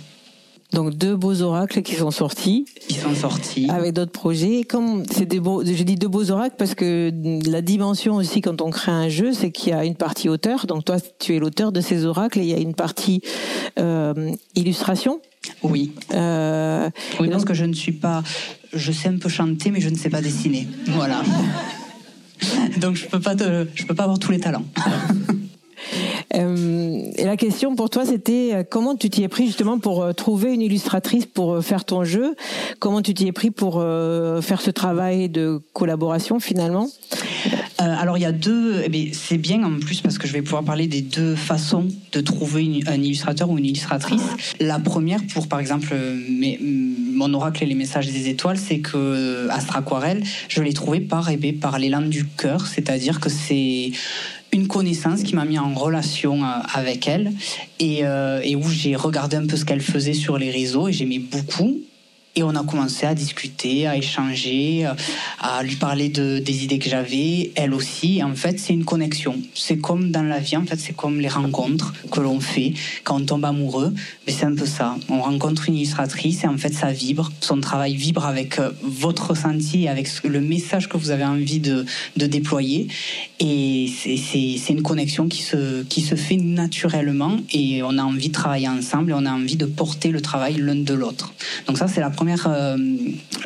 [0.73, 2.67] Donc deux beaux oracles qui sont sortis.
[2.89, 3.69] Qui sont sortis.
[3.71, 4.65] Avec d'autres projets.
[4.65, 7.11] Comme c'est des beaux, je dis deux beaux oracles parce que
[7.49, 10.67] la dimension aussi quand on crée un jeu, c'est qu'il y a une partie auteur.
[10.67, 13.23] Donc toi, tu es l'auteur de ces oracles et il y a une partie
[13.79, 15.21] euh, illustration.
[15.63, 15.93] Oui.
[16.13, 18.23] Euh, oui, parce que je ne suis pas.
[18.75, 20.69] Je sais un peu chanter, mais je ne sais pas dessiner.
[20.89, 21.23] Voilà.
[22.79, 23.35] donc je peux pas
[23.75, 24.65] je peux pas avoir tous les talents.
[26.35, 30.03] Euh, et la question pour toi, c'était euh, comment tu t'y es pris justement pour
[30.03, 32.35] euh, trouver une illustratrice pour faire ton jeu?
[32.79, 33.83] Comment tu t'y es pris pour
[34.43, 36.89] faire ce travail de collaboration finalement?
[37.79, 40.65] Alors il y a deux, eh c'est bien en plus parce que je vais pouvoir
[40.65, 44.23] parler des deux façons de trouver un illustrateur ou une illustratrice.
[44.61, 45.95] La première pour par exemple
[46.29, 46.59] mes,
[47.19, 51.31] mon oracle et les messages des étoiles, c'est que Astra Aquarelle, je l'ai trouvé par,
[51.31, 53.91] eh par l'élan du cœur, c'est-à-dire que c'est
[54.53, 57.33] une connaissance qui m'a mis en relation euh, avec elle
[57.79, 60.93] et, euh, et où j'ai regardé un peu ce qu'elle faisait sur les réseaux et
[60.93, 61.79] j'aimais beaucoup.
[62.39, 64.89] Et on a commencé à discuter, à échanger,
[65.41, 68.23] à lui parler de, des idées que j'avais, elle aussi.
[68.23, 69.35] en fait, c'est une connexion.
[69.55, 73.17] C'est comme dans la vie, en fait, c'est comme les rencontres que l'on fait quand
[73.17, 73.93] on tombe amoureux.
[74.25, 74.97] Mais c'est un peu ça.
[75.09, 77.33] On rencontre une illustratrice et en fait, ça vibre.
[77.41, 81.87] Son travail vibre avec euh, votre ressenti, avec le message que vous avez envie de,
[82.17, 82.87] de déployer.
[83.41, 88.33] Et c'est une connexion qui se, qui se fait naturellement et on a envie de
[88.33, 91.33] travailler ensemble et on a envie de porter le travail l'un de l'autre.
[91.67, 92.77] Donc ça, c'est la première, euh,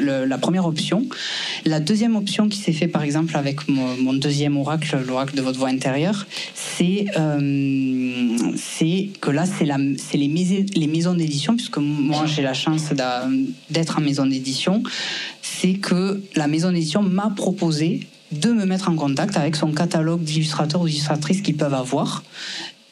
[0.00, 1.06] la première option.
[1.64, 5.58] La deuxième option qui s'est fait par exemple avec mon, deuxième oracle, l'oracle de votre
[5.58, 8.36] voix intérieure, c'est euh,
[9.20, 9.64] que là, c'est
[10.16, 12.92] les, les maisons d'édition, puisque moi j'ai la chance
[13.70, 14.82] d'être en maison d'édition,
[15.42, 20.22] c'est que la maison d'édition m'a proposé de me mettre en contact avec son catalogue
[20.22, 22.22] d'illustrateurs ou d'illustratrices qu'ils peuvent avoir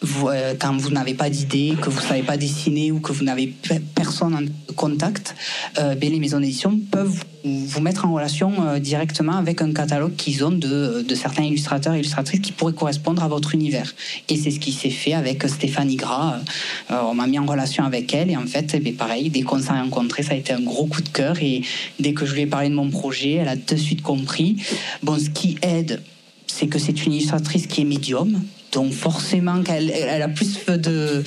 [0.03, 3.25] euh, quand vous n'avez pas d'idée, que vous ne savez pas dessiner ou que vous
[3.25, 3.53] n'avez
[3.95, 5.35] personne en contact,
[5.79, 10.15] euh, ben, les maisons d'édition peuvent vous mettre en relation euh, directement avec un catalogue
[10.17, 13.95] qu'ils ont de, de, certains illustrateurs et illustratrices qui pourraient correspondre à votre univers.
[14.29, 16.39] Et c'est ce qui s'est fait avec Stéphanie Gras.
[16.91, 19.61] on m'a mis en relation avec elle et en fait, eh ben, pareil, dès qu'on
[19.61, 21.63] s'est rencontrés, ça a été un gros coup de cœur et
[21.99, 24.57] dès que je lui ai parlé de mon projet, elle a de suite compris.
[25.03, 26.03] Bon, ce qui aide,
[26.47, 31.23] c'est que c'est une illustratrice qui est médium, donc forcément qu'elle elle a plus de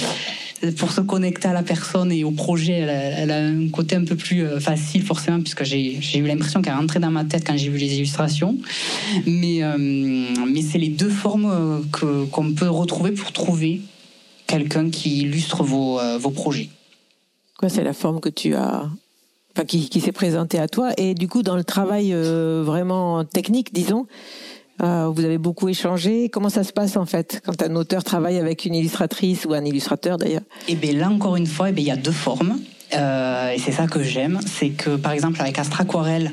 [0.72, 4.16] pour se connecter à la personne et au projet, elle a, un côté un peu
[4.16, 7.70] plus euh, facile forcément puisque j'ai eu l'impression qu'elle rentrait dans ma tête quand j'ai
[7.70, 8.58] vu les illustrations.
[9.26, 10.28] Mais, euh,
[10.72, 13.82] c'est les deux formes euh, qu'on peut retrouver pour trouver
[14.48, 16.00] quelqu'un qui illustre vos,
[16.32, 16.70] projets.
[17.58, 18.90] Quoi, c'est la forme que tu as
[19.68, 20.92] qui s'est présentée à toi.
[20.98, 24.08] Et du coup, dans le travail vraiment technique, disons,
[24.82, 26.30] euh, vous avez beaucoup échangé.
[26.30, 29.64] Comment ça se passe en fait quand un auteur travaille avec une illustratrice ou un
[29.64, 30.42] illustrateur d'ailleurs?
[30.68, 32.60] Eh bien là encore une fois, eh il y a deux formes.
[32.96, 36.32] Euh, et c'est ça que j'aime, c'est que par exemple avec Astra Aquarelle,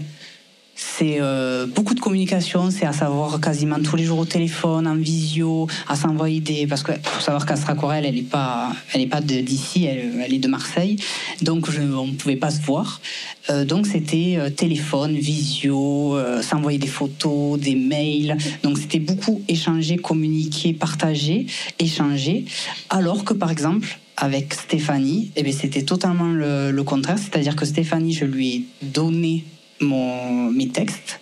[0.82, 4.94] c'est euh, beaucoup de communication, c'est à savoir quasiment tous les jours au téléphone, en
[4.94, 6.66] visio, à s'envoyer des.
[6.66, 10.38] Parce que faut savoir qu'Astra Aquarelle, elle n'est pas, elle est pas d'ici, elle, est
[10.38, 10.96] de Marseille,
[11.42, 13.02] donc on ne pouvait pas se voir.
[13.50, 18.38] Euh, donc c'était euh, téléphone, visio, s'envoyer des photos, des mails.
[18.62, 21.46] Donc c'était beaucoup échanger, communiquer, partager,
[21.78, 22.46] échanger.
[22.88, 27.18] Alors que par exemple, avec Stéphanie, eh c'était totalement le, le contraire.
[27.18, 29.44] C'est-à-dire que Stéphanie, je lui ai donné
[29.80, 31.20] mon, mes textes.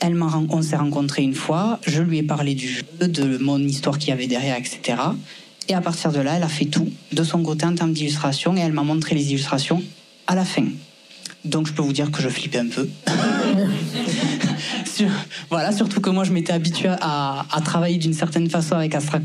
[0.00, 3.58] Elle m'a, on s'est rencontrés une fois, je lui ai parlé du jeu, de mon
[3.58, 4.96] histoire qu'il y avait derrière, etc.
[5.68, 8.56] Et à partir de là, elle a fait tout de son côté en termes d'illustration
[8.56, 9.82] et elle m'a montré les illustrations
[10.26, 10.64] à la fin.
[11.44, 12.88] Donc je peux vous dire que je flippais un peu.
[15.50, 19.20] voilà, surtout que moi, je m'étais habituée à, travailler d'une certaine façon avec Astra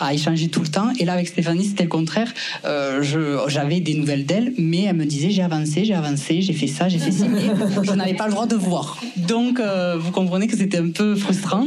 [0.00, 0.90] à échanger tout le temps.
[0.98, 2.32] Et là, avec Stéphanie, c'était le contraire.
[2.64, 3.02] Euh,
[3.48, 6.88] j'avais des nouvelles d'elle, mais elle me disait j'ai avancé, j'ai avancé, j'ai fait ça,
[6.88, 7.24] j'ai fait ci.
[7.82, 9.00] je n'avais pas le droit de voir.
[9.16, 11.66] Donc, euh, vous comprenez que c'était un peu frustrant.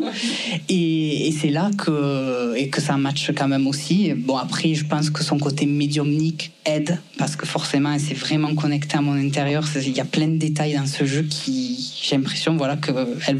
[0.70, 4.14] Et, c'est là que, et que ça matche quand même aussi.
[4.14, 8.54] Bon, après, je pense que son côté médiumnique aide, parce que forcément, elle s'est vraiment
[8.56, 9.64] connectée à mon intérieur.
[9.76, 12.92] Il y a plein de détails dans ce jeu qui, j'ai l'impression, voilà, que
[13.28, 13.40] elle,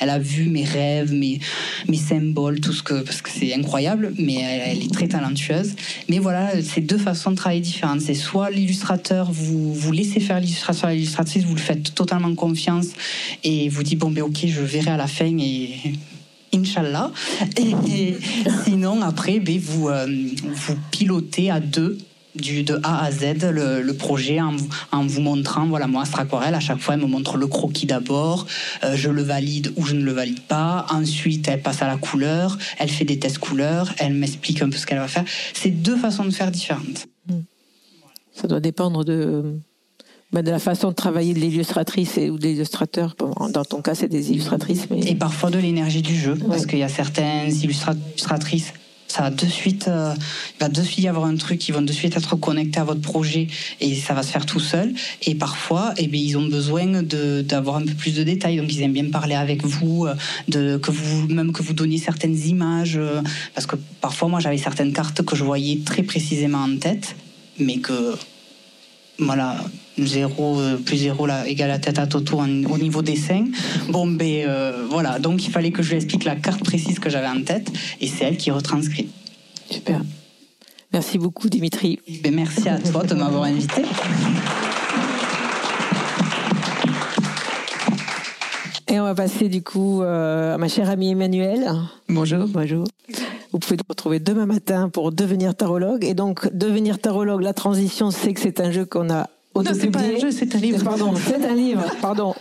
[0.00, 1.40] elle a vu mes rêves, mes,
[1.88, 3.02] mes symboles, tout ce que.
[3.02, 5.74] Parce que c'est incroyable, mais elle, est très talentueuse.
[6.08, 8.00] Mais voilà, c'est deux façons de travailler différentes.
[8.00, 12.88] C'est soit l'illustrateur, vous, vous laissez faire l'illustrateur et l'illustratrice, vous le faites totalement confiance
[13.42, 15.74] et vous dites, bon, ben ok, je verrai à la fin et
[16.54, 17.10] Inch'Allah.
[17.56, 18.14] Et,
[18.64, 20.06] sinon, après, ben, vous, euh,
[20.44, 21.98] vous pilotez à deux
[22.34, 24.56] du, de A à Z le, projet en,
[24.92, 27.86] en, vous montrant, voilà, moi, Astra Aquarelle, à chaque fois, elle me montre le croquis
[27.86, 28.46] d'abord,
[28.82, 30.86] euh, je le valide ou je ne le valide pas.
[30.90, 34.76] Ensuite, elle passe à la couleur, elle fait des tests couleurs, elle m'explique un peu
[34.76, 35.24] ce qu'elle va faire.
[35.52, 37.06] C'est deux façons de faire différentes.
[37.28, 37.42] Hmm.
[38.32, 39.58] Ça doit dépendre de,
[40.32, 43.14] bah, de la façon de travailler de l'illustratrice ou de l'illustrateur.
[43.50, 44.88] Dans ton cas, c'est des illustratrices.
[44.90, 45.00] Mais...
[45.00, 48.72] Et parfois de l'énergie du jeu, parce qu'il y a certaines illustratrices
[49.14, 50.12] ça de suite, euh,
[50.56, 52.84] il va de suite y avoir un truc, ils vont de suite être connectés à
[52.84, 53.46] votre projet
[53.80, 54.92] et ça va se faire tout seul.
[55.22, 58.82] Et parfois, eh bien, ils ont besoin d'avoir un peu plus de détails, donc ils
[58.82, 63.22] aiment bien parler avec vous, euh, que vous même que vous donniez certaines images, euh,
[63.54, 67.14] parce que parfois moi j'avais certaines cartes que je voyais très précisément en tête,
[67.60, 68.16] mais que
[69.18, 69.64] voilà,
[69.98, 73.46] 0 euh, plus 0 là, égale la tête à Toto au niveau dessin.
[73.88, 77.10] Bon, ben euh, voilà, donc il fallait que je lui explique la carte précise que
[77.10, 79.08] j'avais en tête et c'est elle qui retranscrit.
[79.70, 80.00] Super.
[80.92, 81.98] Merci beaucoup, Dimitri.
[82.22, 83.82] Ben, merci à toi de m'avoir invité.
[88.88, 91.68] Et on va passer du coup euh, à ma chère amie Emmanuelle.
[92.08, 92.46] Bonjour.
[92.46, 92.84] Bonjour.
[93.50, 96.04] Vous pouvez nous retrouver demain matin pour devenir tarologue.
[96.04, 99.28] Et donc, devenir tarologue, la transition, c'est que c'est un jeu qu'on a
[99.62, 100.82] c'est pas un jeu, c'est un livre.
[100.84, 102.34] Pardon, c'est un livre, pardon.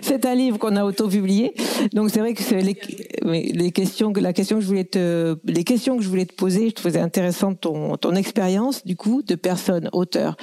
[0.00, 1.54] C'est un livre qu'on a auto-publié.
[1.92, 5.96] Donc c'est vrai que les, les, questions, la question que je voulais te, les questions
[5.96, 9.88] que je voulais te poser, je trouvais intéressant ton, ton expérience du coup de personnes
[9.92, 10.36] auteurs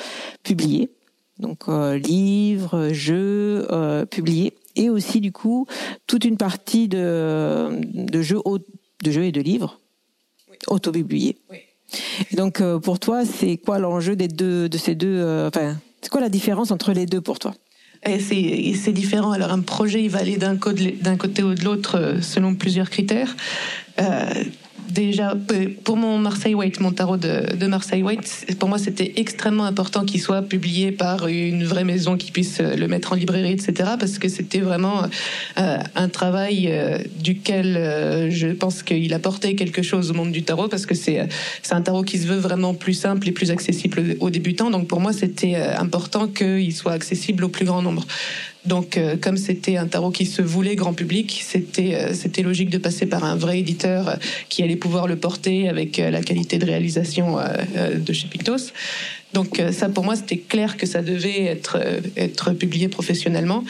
[0.43, 0.91] publiées.
[1.39, 5.67] Donc euh, livres, jeux euh, publiés et aussi du coup
[6.05, 8.39] toute une partie de, de jeux
[9.03, 9.79] de jeux et de livres
[10.49, 10.57] oui.
[10.67, 11.37] auto-publiés.
[11.49, 11.59] Oui.
[12.33, 16.09] Donc euh, pour toi, c'est quoi l'enjeu des deux de ces deux euh, enfin c'est
[16.09, 17.53] quoi la différence entre les deux pour toi?
[18.05, 19.31] C'est différent.
[19.31, 23.35] Alors un projet, il va aller d'un côté, ou de l'autre euh, selon plusieurs critères.
[24.91, 29.65] Déjà, euh, pour mon Marseille White, mon tarot de, Marseille White, pour moi, c'était extrêmement
[29.65, 33.91] important qu'il soit publié par une vraie maison qui puisse le mettre en librairie, etc.
[33.99, 35.03] Parce que c'était vraiment
[35.57, 40.67] euh, un travail euh, duquel je pense qu'il apportait quelque chose au monde du tarot,
[40.67, 41.27] parce que c'est
[41.71, 44.69] un tarot qui se veut vraiment plus simple et plus accessible aux débutants.
[44.71, 48.05] Donc pour moi, c'était important qu'il soit accessible au plus grand nombre.
[48.65, 52.77] Donc, euh, comme c'était un tarot qui se voulait grand public, c'était euh, logique de
[52.77, 54.15] passer par un vrai éditeur euh,
[54.49, 58.71] qui allait pouvoir le porter avec la qualité de réalisation de chez Pictos.
[59.33, 61.77] Donc, ça, pour moi, c'était clair que ça devait être
[62.17, 63.63] être publié professionnellement.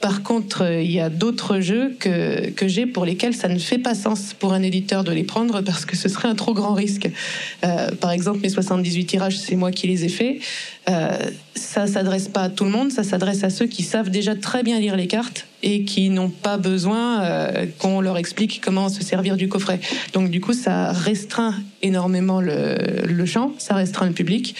[0.00, 3.78] Par contre, il y a d'autres jeux que, que j'ai pour lesquels ça ne fait
[3.78, 6.74] pas sens pour un éditeur de les prendre parce que ce serait un trop grand
[6.74, 7.08] risque.
[7.64, 10.36] Euh, par exemple, mes 78 tirages, c'est moi qui les ai faits.
[10.90, 11.16] Euh,
[11.54, 14.62] ça s'adresse pas à tout le monde, ça s'adresse à ceux qui savent déjà très
[14.62, 19.02] bien lire les cartes et qui n'ont pas besoin euh, qu'on leur explique comment se
[19.02, 19.80] servir du coffret.
[20.12, 22.76] Donc du coup, ça restreint énormément le,
[23.06, 24.54] le champ, ça restreint le public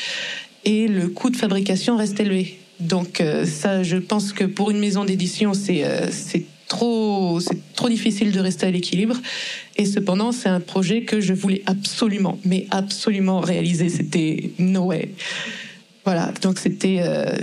[0.64, 2.58] et le coût de fabrication reste élevé.
[2.80, 7.74] Donc euh, ça, je pense que pour une maison d'édition, c'est euh, c'est trop c'est
[7.74, 9.16] trop difficile de rester à l'équilibre.
[9.76, 13.88] Et cependant, c'est un projet que je voulais absolument, mais absolument réaliser.
[13.88, 15.10] C'était no way.
[16.04, 17.34] Voilà, donc c'était euh,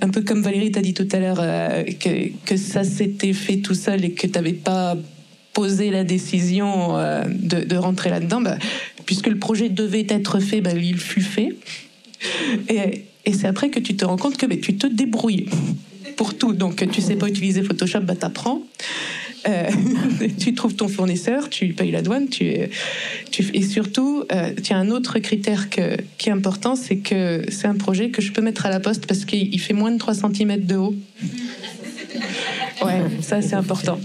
[0.00, 1.42] un, peu comme Valérie t'a dit tout à l'heure
[1.98, 4.96] que, que ça s'était fait tout seul et que tu n'avais pas
[5.52, 6.94] posé la décision
[7.28, 8.40] de, de, rentrer là-dedans.
[8.40, 8.56] Bah,
[9.04, 11.56] puisque le projet devait être fait, bah, il fut fait.
[12.68, 15.48] Et, et c'est après que tu te rends compte que mais, tu te débrouilles
[16.16, 16.52] pour tout.
[16.52, 18.62] Donc, tu sais pas utiliser Photoshop, bah, t'apprends.
[19.48, 19.70] Euh,
[20.38, 24.90] tu trouves ton fournisseur, tu payes la douane, tu, et surtout, euh, tu as un
[24.90, 28.70] autre critère qui est important, c'est que c'est un projet que je peux mettre à
[28.70, 30.94] la poste parce qu'il fait moins de 3 cm de haut.
[32.84, 34.00] Ouais, ça c'est important.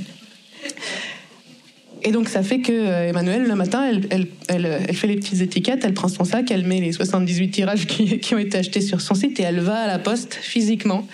[2.03, 5.81] Et donc ça fait que euh, Emmanuel, le matin, elle, elle, fait les petites étiquettes,
[5.83, 9.13] elle prend son sac, elle met les 78 tirages qui ont été achetés sur son
[9.13, 11.07] site et elle va à la poste physiquement.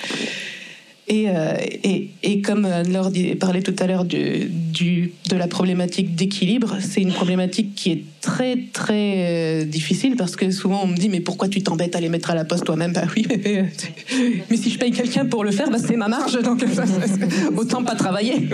[1.09, 1.53] Et, euh,
[1.85, 7.01] et, et, comme Anne-Laure parlait tout à l'heure du, du, de la problématique d'équilibre, c'est
[7.01, 11.21] une problématique qui est très très euh, difficile parce que souvent on me dit mais
[11.21, 12.91] pourquoi tu t'embêtes à les mettre à la poste toi-même?
[12.91, 13.25] Bah oui,
[14.49, 16.65] mais, si je paye quelqu'un pour le faire, bah c'est ma marge, donc
[17.55, 18.49] autant pas travailler.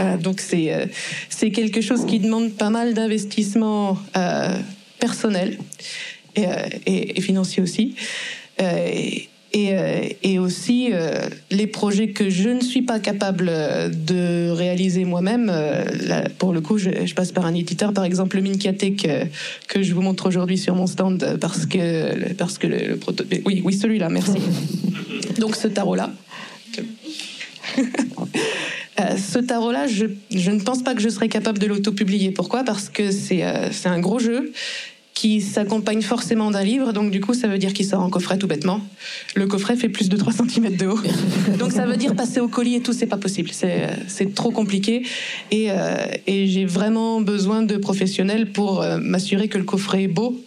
[0.00, 0.84] Euh, donc c'est euh,
[1.30, 4.58] c'est quelque chose qui demande pas mal d'investissement euh,
[4.98, 5.56] personnel
[6.34, 7.94] et, et, financier aussi.
[9.56, 15.50] Euh, et, aussi euh, les projets que je ne suis pas capable de réaliser moi-même.
[15.52, 15.84] Euh,
[16.38, 19.08] pour le coup, je, passe par un éditeur, par exemple le Minkiatek
[19.68, 22.66] que, je vous montre aujourd'hui sur mon stand parce que parce que
[23.46, 24.38] oui oui celui-là, merci.
[25.38, 26.12] Donc ce tarot là.
[29.16, 32.30] ce tarot-là, je, ne pense pas que je serais capable de l'auto-publier.
[32.30, 32.64] Pourquoi?
[32.64, 33.42] Parce que c'est
[33.72, 34.52] c'est un gros jeu
[35.16, 38.36] qui s'accompagne forcément d'un livre, donc du coup ça veut dire qu'il sort en coffret
[38.36, 38.82] tout bêtement.
[39.34, 41.00] Le coffret fait plus de 3 cm de haut,
[41.58, 45.06] donc ça veut dire passer au colis et tout, c'est pas possible, c'est trop compliqué.
[45.50, 50.08] Et, euh, et j'ai vraiment besoin de professionnels pour euh, m'assurer que le coffret est
[50.08, 50.38] beau,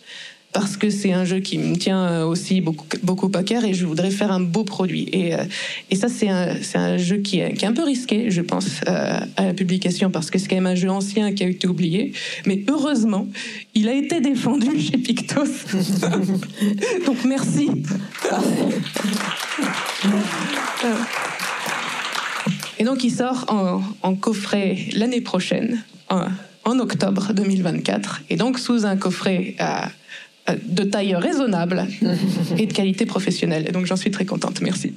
[0.52, 3.74] parce que c'est un jeu qui me tient euh, aussi beaucoup, beaucoup à cœur et
[3.74, 5.08] je voudrais faire un beau produit.
[5.12, 5.44] Et, euh,
[5.92, 8.82] et ça, c'est un, un, jeu qui est, qui est, un peu risqué, je pense,
[8.88, 11.68] euh, à la publication parce que c'est quand même un jeu ancien qui a été
[11.68, 12.14] oublié.
[12.46, 13.28] Mais heureusement,
[13.76, 15.46] il a été défendu chez Pictos.
[17.06, 17.70] Donc merci.
[22.80, 23.46] Et donc il sort
[24.02, 26.24] en, coffret l'année prochaine, en,
[26.64, 29.90] en, octobre 2024, et donc sous un coffret à
[30.56, 31.88] de taille raisonnable
[32.58, 33.66] et de qualité professionnelle.
[33.68, 34.62] Et donc j'en suis très contente.
[34.62, 34.94] Merci.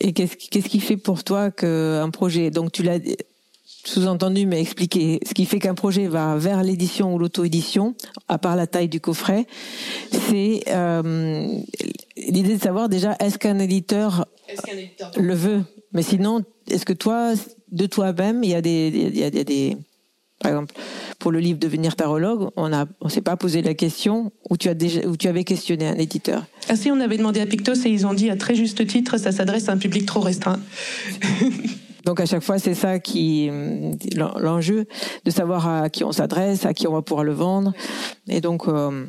[0.00, 2.98] Et qu'est-ce qui fait pour toi qu'un projet, donc tu l'as
[3.84, 7.94] sous-entendu mais expliqué, ce qui fait qu'un projet va vers l'édition ou l'auto-édition,
[8.28, 9.46] à part la taille du coffret,
[10.10, 11.48] c'est euh,
[12.16, 17.34] l'idée de savoir déjà est-ce qu'un éditeur, éditeur le veut, mais sinon est-ce que toi,
[17.70, 19.76] de toi-même, il y a des, il y a des
[20.42, 20.74] par exemple,
[21.18, 24.68] pour le livre Devenir tarologue, on a, on s'est pas posé la question où tu
[24.68, 26.44] as déjà, où tu avais questionné un éditeur.
[26.68, 29.18] Ah si, on avait demandé à Pictos et ils ont dit à très juste titre,
[29.18, 30.60] ça s'adresse à un public trop restreint.
[32.04, 33.48] Donc à chaque fois, c'est ça qui
[34.16, 34.86] l'enjeu
[35.24, 37.72] de savoir à qui on s'adresse, à qui on va pouvoir le vendre,
[38.28, 38.66] et donc.
[38.66, 39.06] Euh,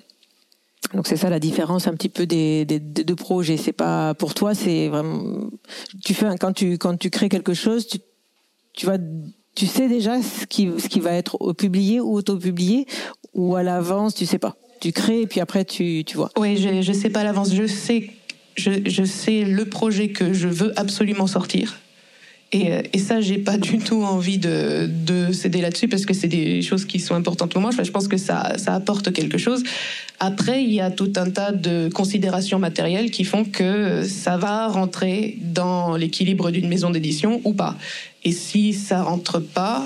[0.94, 3.58] donc c'est ça la différence un petit peu des, des, des deux projets.
[3.58, 5.50] C'est pas pour toi, c'est vraiment
[6.06, 7.98] tu fais quand tu quand tu crées quelque chose, tu,
[8.74, 9.00] tu vas
[9.56, 12.88] tu sais déjà ce qui, va être publié ou auto-publié
[13.34, 14.56] ou à l'avance, tu sais pas.
[14.80, 16.30] Tu crées et puis après tu, tu vois.
[16.38, 17.54] Oui, je, je sais pas à l'avance.
[17.54, 18.10] Je sais,
[18.56, 21.80] je, je sais le projet que je veux absolument sortir.
[22.54, 26.14] Et, euh, et, ça, j'ai pas du tout envie de, de céder là-dessus parce que
[26.14, 27.72] c'est des choses qui sont importantes pour moi.
[27.72, 29.64] je pense que ça, ça apporte quelque chose.
[30.20, 34.68] Après, il y a tout un tas de considérations matérielles qui font que ça va
[34.68, 37.76] rentrer dans l'équilibre d'une maison d'édition ou pas.
[38.24, 39.84] Et si ça rentre pas,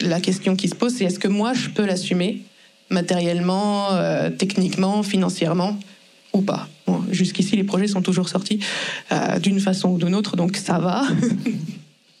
[0.00, 2.42] la question qui se pose, c'est est-ce que moi je peux l'assumer
[2.90, 5.78] matériellement, euh, techniquement, financièrement
[6.32, 6.68] ou pas?
[6.86, 8.60] Bon, Jusqu'ici, les projets sont toujours sortis
[9.12, 11.04] euh, d'une façon ou d'une autre, donc ça va.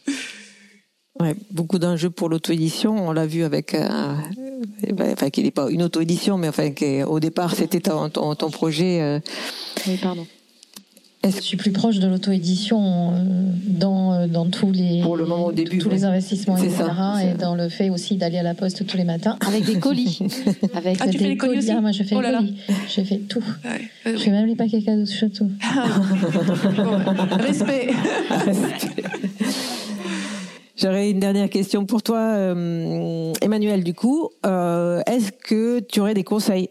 [1.20, 3.08] ouais, beaucoup d'enjeux pour l'auto-édition.
[3.08, 4.14] On l'a vu avec, euh,
[5.12, 6.70] enfin, qui n'est pas une auto-édition, mais enfin,
[7.06, 9.00] au départ, c'était ton, ton, ton, projet.
[9.00, 9.20] Euh...
[9.86, 10.26] Oui, pardon.
[11.30, 13.22] Je suis plus proche de l'auto-édition euh,
[13.66, 16.76] dans, euh, dans tous les pour le moment au début tous les investissements etc.
[16.86, 19.78] Ça, et dans le fait aussi d'aller à la poste tous les matins avec des
[19.78, 20.18] colis.
[20.74, 22.56] Avec ah, des tu fais les colis, aussi ah, moi je fais oh les colis.
[22.88, 23.42] Je fais tout.
[23.64, 25.50] Ouais, je fais même les paquets cadeaux je tout
[27.40, 27.90] respect,
[28.44, 29.02] respect.
[30.76, 33.82] J'aurais une dernière question pour toi, euh, Emmanuel.
[33.82, 36.68] Du coup, euh, est-ce que tu aurais des conseils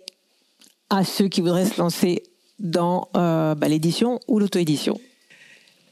[0.91, 2.21] à ceux qui voudraient se lancer
[2.59, 4.99] dans euh, bah, l'édition ou l'auto-édition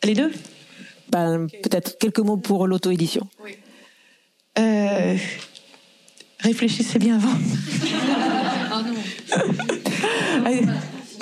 [0.03, 0.31] Les deux?
[1.09, 3.27] Ben, Peut-être quelques mots pour l'auto-édition.
[3.43, 3.57] Oui.
[4.59, 5.17] Euh,
[6.39, 7.33] réfléchissez bien avant.
[8.73, 8.93] oh non.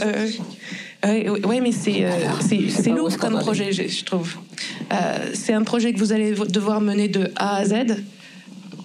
[1.05, 2.05] euh, oui, mais c'est
[2.69, 4.35] c'est lourd comme projet, je, trouve.
[5.33, 7.73] c'est un projet que vous allez devoir mener de A à Z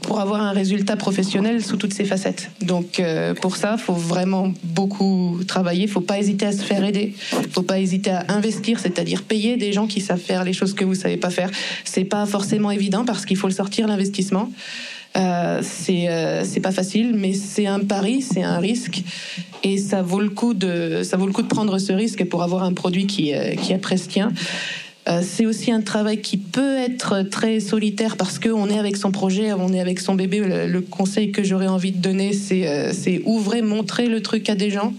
[0.06, 2.50] pour avoir un résultat professionnel sous toutes ses facettes.
[2.62, 5.86] Donc euh, pour ça, faut vraiment beaucoup travailler.
[5.86, 7.14] Faut pas hésiter à se faire aider.
[7.50, 10.84] Faut pas hésiter à investir, c'est-à-dire payer des gens qui savent faire les choses que
[10.84, 11.50] vous savez pas faire.
[11.84, 14.50] C'est pas forcément évident parce qu'il faut le sortir l'investissement.
[15.16, 19.02] Euh, euh, c'est pas facile, mais c'est un pari, c'est un risque,
[19.62, 22.42] et ça vaut le coup de ça vaut le coup de prendre ce risque pour
[22.42, 24.08] avoir un produit qui euh, qui après se.
[25.08, 29.12] Euh, c'est aussi un travail qui peut être très solitaire parce qu'on est avec son
[29.12, 30.40] projet, on est avec son bébé.
[30.40, 34.70] Le, conseil que j'aurais envie de donner, c'est euh, ouvrir, montrer le truc à des
[34.70, 34.92] gens.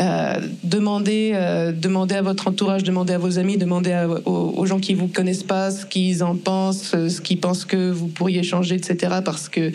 [0.00, 1.72] Euh, demandez, euh,
[2.10, 5.84] à votre entourage, demandez à vos amis, demandez aux, gens qui vous connaissent pas ce
[5.84, 9.16] qu'ils en pensent, ce qu'ils pensent que vous pourriez changer, etc.
[9.24, 9.70] Parce que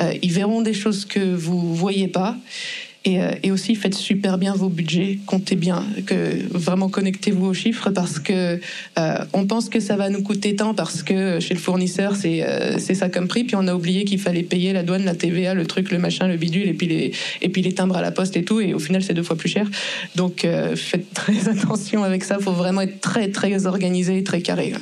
[0.00, 2.36] euh, ils verront des choses que vous voyez pas.
[3.06, 7.54] Et, euh, et, aussi, faites super bien vos budgets, comptez bien, que vraiment connectez-vous aux
[7.54, 8.60] chiffres parce que
[8.98, 12.42] euh, on pense que ça va nous coûter tant parce que chez le fournisseur c'est
[12.42, 15.54] euh, ça comme prix, puis on a oublié qu'il fallait payer la douane, la TVA,
[15.54, 18.10] le truc, le machin, le bidule, et puis les et puis les timbres à la
[18.10, 19.66] poste et tout, et au final c'est deux fois plus cher.
[20.16, 24.74] Donc faites très attention avec ça, faut vraiment être très très organisé et très carré.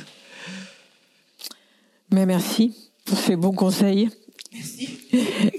[2.11, 2.73] Mais merci
[3.05, 4.09] pour ces bons conseils.
[4.53, 4.89] Merci.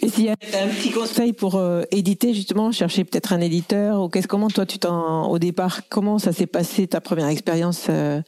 [0.03, 4.03] Et s'il y a un petit conseil pour euh, éditer justement, chercher peut-être un éditeur
[4.03, 7.87] ou qu'est-ce comment toi tu t'en au départ comment ça s'est passé ta première expérience
[7.89, 8.21] euh,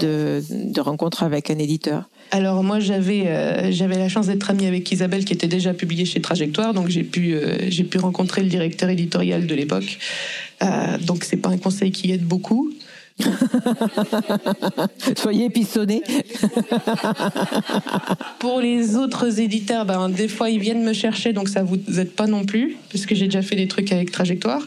[0.00, 2.08] de, de, rencontre avec un éditeur?
[2.30, 6.06] Alors moi j'avais euh, j'avais la chance d'être amie avec Isabelle qui était déjà publiée
[6.06, 6.72] chez Trajectoire.
[6.72, 9.98] Donc j'ai pu euh, j'ai pu rencontrer le directeur éditorial de l'époque.
[11.06, 12.72] Donc c'est pas un conseil qui aide beaucoup
[15.16, 16.02] Soyez épissonnés.
[18.38, 22.12] Pour les autres éditeurs, ben, des fois ils viennent me chercher, donc ça vous aide
[22.12, 24.62] pas non plus, parce que j'ai déjà fait des trucs avec Trajectoire.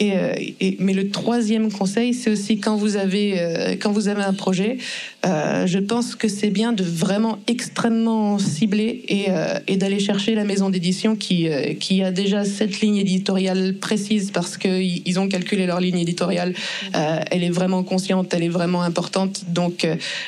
[0.00, 0.34] Euh,
[0.78, 4.78] mais le troisième conseil, c'est aussi quand vous avez euh, quand vous avez un projet,
[5.26, 10.70] euh, je pense que c'est bien de vraiment extrêmement cibler et, d'aller chercher la maison
[10.70, 15.80] d'édition qui qui a déjà cette ligne éditoriale précise parce que ils ont calculé leur
[15.80, 16.54] ligne éditoriale.
[16.92, 19.44] elle est vraiment consciente, elle est vraiment importante.
[19.48, 19.86] Donc,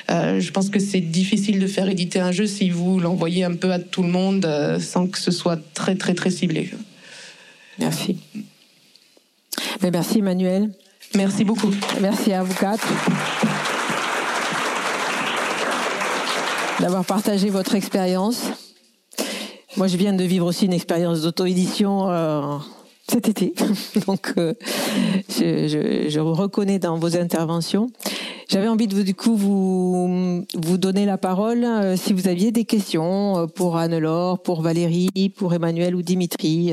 [0.09, 3.73] je pense que c'est difficile de faire éditer un jeu si vous l'envoyez un peu
[3.73, 4.49] à tout le monde
[4.81, 6.71] sans que ce soit très très très ciblé.
[7.79, 8.17] Merci.
[9.83, 10.71] Mais merci Emmanuel.
[11.15, 11.71] Merci beaucoup.
[12.01, 12.89] Merci à vous quatre
[16.81, 18.43] d'avoir partagé votre expérience.
[19.77, 22.59] Moi, je viens de vivre aussi une expérience d'auto-édition euh,
[23.09, 23.55] cet été,
[24.07, 24.55] donc euh,
[25.29, 27.91] je, je, je reconnais dans vos interventions.
[28.49, 32.65] J'avais envie de du coup vous vous donner la parole euh, si vous aviez des
[32.65, 36.73] questions pour Anne-Laure, pour Valérie, pour Emmanuel ou Dimitri.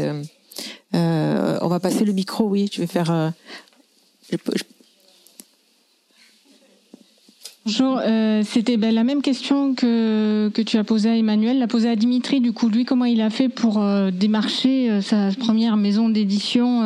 [0.93, 2.69] Euh, on va passer le micro, oui.
[2.71, 3.33] Je vais faire.
[7.65, 8.01] Bonjour,
[8.45, 11.95] c'était ben, la même question que, que tu as posée à Emmanuel, la posée à
[11.95, 12.41] Dimitri.
[12.41, 16.81] Du coup, lui, comment il a fait pour démarcher sa première maison d'édition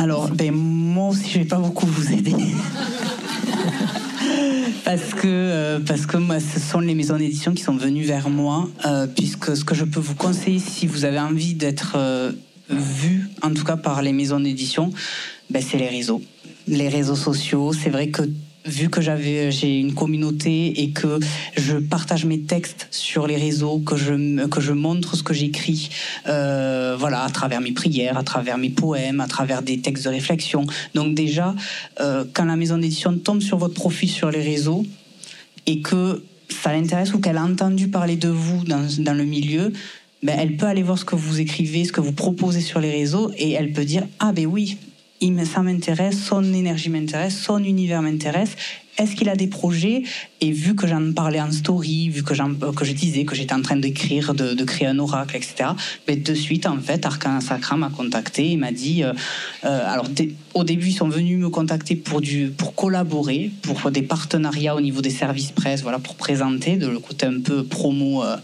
[0.00, 2.34] alors, ben, moi aussi, je vais pas beaucoup vous aider.
[4.84, 8.30] parce que euh, parce que moi, ce sont les maisons d'édition qui sont venues vers
[8.30, 12.32] moi, euh, puisque ce que je peux vous conseiller, si vous avez envie d'être euh,
[12.68, 14.90] vu, en tout cas par les maisons d'édition,
[15.50, 16.22] ben, c'est les réseaux,
[16.66, 17.72] les réseaux sociaux.
[17.72, 18.22] C'est vrai que
[18.66, 21.18] vu que j'avais j'ai une communauté et que
[21.56, 25.90] je partage mes textes sur les réseaux, que je que je montre ce que j'écris,
[26.26, 30.10] euh, voilà, à travers mes prières, à travers mes poèmes, à travers des textes de
[30.10, 30.66] réflexion.
[30.94, 31.54] Donc déjà,
[32.00, 34.84] euh, quand la maison d'édition tombe sur votre profil sur les réseaux
[35.66, 39.72] et que ça l'intéresse ou qu'elle a entendu parler de vous dans, dans le milieu,
[40.22, 42.90] ben, elle peut aller voir ce que vous écrivez, ce que vous proposez sur les
[42.90, 44.76] réseaux, et elle peut dire ah ben oui,
[45.44, 48.56] ça m'intéresse, son énergie m'intéresse, son univers m'intéresse.
[48.98, 50.02] Est-ce qu'il a des projets?
[50.40, 53.62] Et vu que j'en parlais en story, vu que, que je disais que j'étais en
[53.62, 55.70] train d'écrire, de, créer un oracle, etc.,
[56.06, 59.02] ben de suite, en fait, Arcana Sacra m'a contacté et m'a dit...
[59.02, 59.12] Euh,
[59.64, 60.06] euh, alors,
[60.54, 64.80] au début, ils sont venus me contacter pour, du, pour collaborer, pour des partenariats au
[64.80, 68.24] niveau des services presse, voilà, pour présenter, de le côté un peu promo...
[68.24, 68.36] Euh,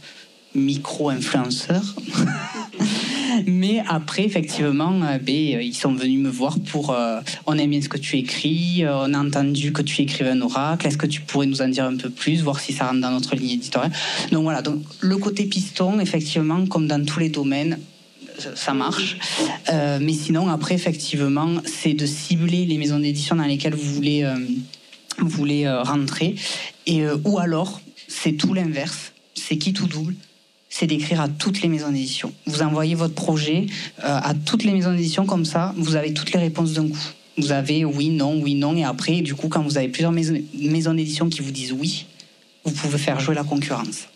[0.57, 1.83] micro-influenceur.
[3.47, 7.71] Mais après, effectivement, euh, ben, euh, ils sont venus me voir pour euh, on aime
[7.71, 11.07] bien ce que tu écris, on a entendu que tu écrivais un oracle, est-ce que
[11.07, 13.53] tu pourrais nous en dire un peu plus, voir si ça rentre dans notre ligne
[13.53, 13.93] éditoriale?
[14.33, 17.79] Donc voilà, donc, le côté piston, effectivement, comme dans tous les domaines,
[18.55, 19.17] ça marche.
[19.73, 24.31] mais sinon, après, effectivement, c'est de cibler les maisons d'édition dans lesquelles vous voulez,
[25.19, 26.35] vous voulez rentrer.
[26.87, 29.13] Et, ou alors, c'est tout l'inverse.
[29.35, 30.15] C'est qui tout double
[30.79, 32.35] c'est d'écrire à toutes les maisons d'édition.
[32.45, 33.65] Vous envoyez votre projet
[34.01, 37.09] euh, à toutes les maisons d'édition comme ça, vous avez toutes les réponses d'un coup.
[37.39, 40.39] Vous avez oui, non, oui, non, et après, du coup, quand vous avez plusieurs maisons,
[40.55, 42.05] maisons d'édition qui vous disent oui,
[42.65, 44.09] vous pouvez faire jouer la concurrence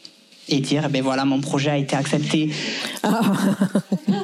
[0.51, 2.51] et dire ben voilà mon projet a été accepté
[3.03, 3.21] ah.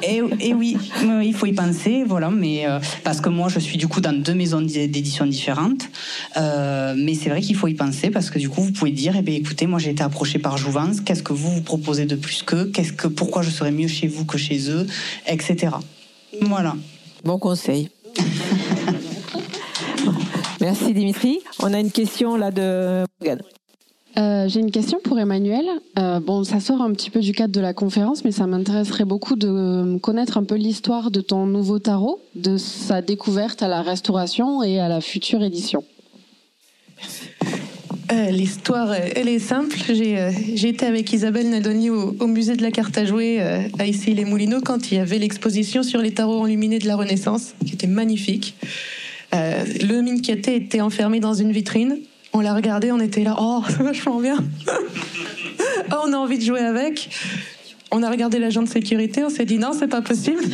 [0.03, 0.21] et,
[0.53, 0.77] oui
[1.23, 4.13] il faut y penser voilà mais euh, parce que moi je suis du coup dans
[4.13, 5.89] deux maisons d'édition différentes
[6.37, 9.15] euh, mais c'est vrai qu'il faut y penser parce que du coup vous pouvez dire
[9.17, 12.15] eh ben écoutez moi j'ai été approché par Jouvence qu'est-ce que vous vous proposez de
[12.15, 14.85] plus qu'eux qu'est-ce que pourquoi je serais mieux chez vous que chez eux
[15.27, 15.69] etc
[16.41, 16.75] voilà
[17.23, 17.89] bon conseil
[20.59, 21.39] Merci Dimitri.
[21.59, 23.41] On a une question là de Morgane.
[24.17, 25.65] Euh, j'ai une question pour Emmanuel.
[25.99, 29.05] Euh, bon, ça sort un petit peu du cadre de la conférence, mais ça m'intéresserait
[29.05, 33.81] beaucoup de connaître un peu l'histoire de ton nouveau tarot, de sa découverte à la
[33.81, 35.83] restauration et à la future édition.
[38.11, 39.77] Euh, l'histoire, elle est simple.
[39.89, 44.91] J'ai été avec Isabelle Nadoni au, musée de la carte à jouer à Issy-les-Moulineaux quand
[44.91, 48.55] il y avait l'exposition sur les tarots enluminés de la Renaissance, qui était magnifique.
[49.33, 51.99] le Minkiaté était enfermé dans une vitrine
[52.37, 54.37] on l'a regardé, on était là, oh, c'est vachement bien.
[55.91, 57.09] oh, on a envie de jouer avec.
[57.91, 60.43] On a regardé l'agent de sécurité, on s'est dit non, c'est pas possible.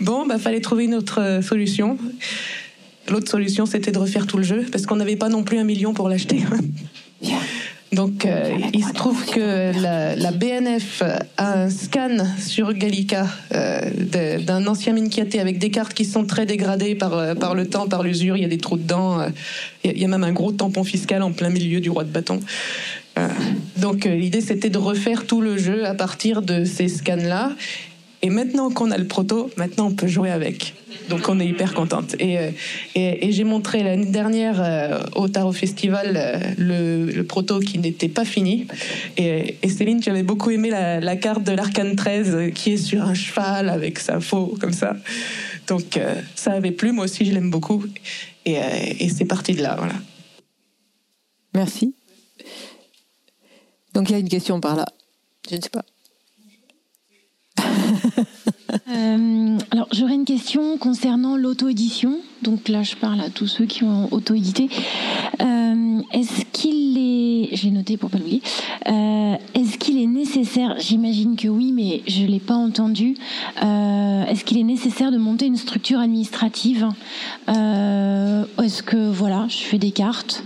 [0.00, 1.98] bon, bah fallait trouver une autre euh, solution.
[3.08, 5.64] L'autre solution, c'était de refaire tout le jeu, parce qu'on n'avait pas non plus un
[5.64, 6.44] million pour l'acheter.
[7.92, 11.02] Donc, euh, il se trouve que la, BNF
[11.36, 16.46] a un scan sur Gallica euh, d'un ancien Minkiaté avec des cartes qui sont très
[16.46, 18.38] dégradées par, euh, par le temps, par l'usure.
[18.38, 19.26] Il y a des trous dedans.
[19.84, 22.40] il y a même un gros tampon fiscal en plein milieu du roi de bâton.
[23.76, 27.52] donc, l'idée, c'était de refaire tout le jeu à partir de ces scans-là.
[28.24, 30.74] Et maintenant qu'on a le proto, maintenant on peut jouer avec.
[31.08, 32.14] Donc on est hyper contente.
[32.20, 32.50] Et, euh,
[32.94, 38.68] j'ai montré l'année dernière euh, au Tarot Festival euh, le, proto qui n'était pas fini.
[39.16, 43.14] Et, Céline, tu avais beaucoup aimé la, carte de l'arcane 13 qui est sur un
[43.14, 44.96] cheval avec sa faux comme ça.
[45.66, 45.98] Donc
[46.36, 47.84] ça avait plu, moi aussi je l'aime beaucoup.
[48.44, 48.56] Et,
[49.00, 49.94] et c'est parti de là, voilà.
[51.54, 51.94] Merci.
[53.94, 54.86] Donc il y a une question par là.
[55.50, 55.84] Je ne sais pas.
[58.88, 62.18] Euh, alors, j'aurais une question concernant l'auto-édition.
[62.40, 64.70] Donc là, je parle à tous ceux qui ont auto-édité.
[65.42, 68.40] Euh, est-ce qu'il est, j'ai noté pour pas l'oublier,
[68.88, 73.14] euh, est-ce qu'il est nécessaire, j'imagine que oui, mais je l'ai pas entendu,
[73.58, 76.88] est-ce qu'il est nécessaire de monter une structure administrative?
[77.48, 80.44] Est-ce que, voilà, je fais des cartes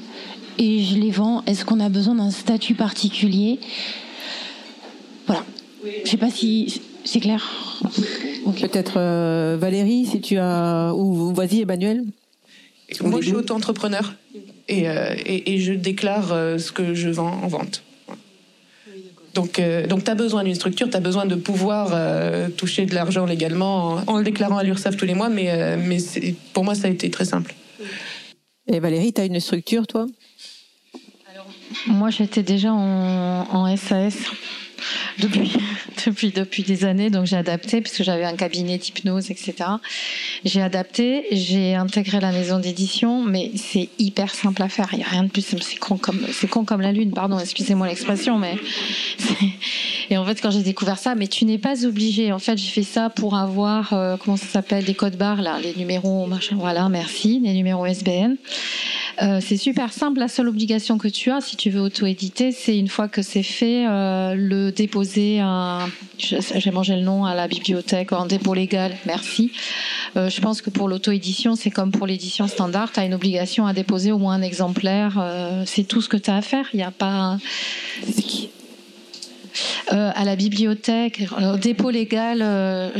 [0.59, 1.43] et je les vends?
[1.47, 3.61] Est-ce qu'on a besoin d'un statut particulier?
[5.27, 5.45] Voilà.
[6.05, 7.80] Je sais pas si c'est clair.
[8.61, 10.92] Peut-être euh, Valérie, si tu as.
[10.94, 12.04] Ou vas-y, Emmanuel.
[13.00, 14.14] Moi, je suis auto-entrepreneur
[14.68, 17.82] et, euh, et, et, je déclare euh, ce que je vends en vente.
[19.34, 21.94] Donc, donc tu as besoin d'une structure, tu as besoin de pouvoir
[22.57, 25.98] toucher de l'argent légalement en, en, le déclarant à l'URSSAF tous les mois, mais, mais
[26.54, 27.54] pour moi, ça a été très simple.
[28.66, 30.07] Et Valérie, tu as une structure, toi?
[31.30, 31.46] Alors,
[31.86, 34.16] Moi, j'étais déjà en, en SAS
[35.21, 35.53] depuis,
[36.05, 37.11] depuis, depuis des années.
[37.11, 39.55] Donc j'ai adapté puisque j'avais un cabinet d'hypnose, etc.
[40.45, 44.89] J'ai adapté, j'ai intégré la maison d'édition, mais c'est hyper simple à faire.
[44.93, 45.57] Il n'y a rien de plus.
[45.61, 47.12] C'est con comme, c'est con comme la lune.
[47.12, 48.57] Pardon, excusez-moi l'expression, mais
[50.11, 52.33] et en fait quand j'ai découvert ça, mais tu n'es pas obligé.
[52.33, 55.59] En fait, j'ai fait ça pour avoir euh, comment ça s'appelle des codes barres là,
[55.62, 56.57] les numéros machin.
[56.59, 58.37] Voilà, merci, les numéros SBN.
[59.23, 60.21] Euh, c'est super simple.
[60.21, 63.43] La seule obligation que tu as, si tu veux auto-éditer, c'est une fois que c'est
[63.43, 65.43] fait, euh, le déposer.
[66.19, 68.95] J'ai mangé le nom à la bibliothèque en dépôt légal.
[69.07, 69.53] Merci.
[70.17, 72.93] Euh, je pense que pour l'auto-édition, c'est comme pour l'édition standard.
[72.93, 75.64] Tu as une obligation à déposer au moins un exemplaire.
[75.67, 76.69] C'est tout ce que tu as à faire.
[76.73, 77.39] Il n'y a pas.
[79.89, 81.23] À la bibliothèque,
[81.55, 82.93] au dépôt légal.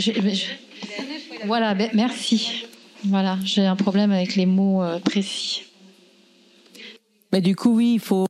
[1.45, 2.65] Voilà, merci.
[3.05, 5.66] Voilà, j'ai un problème avec les mots précis.
[7.37, 8.27] Mais du coup, oui, il faut.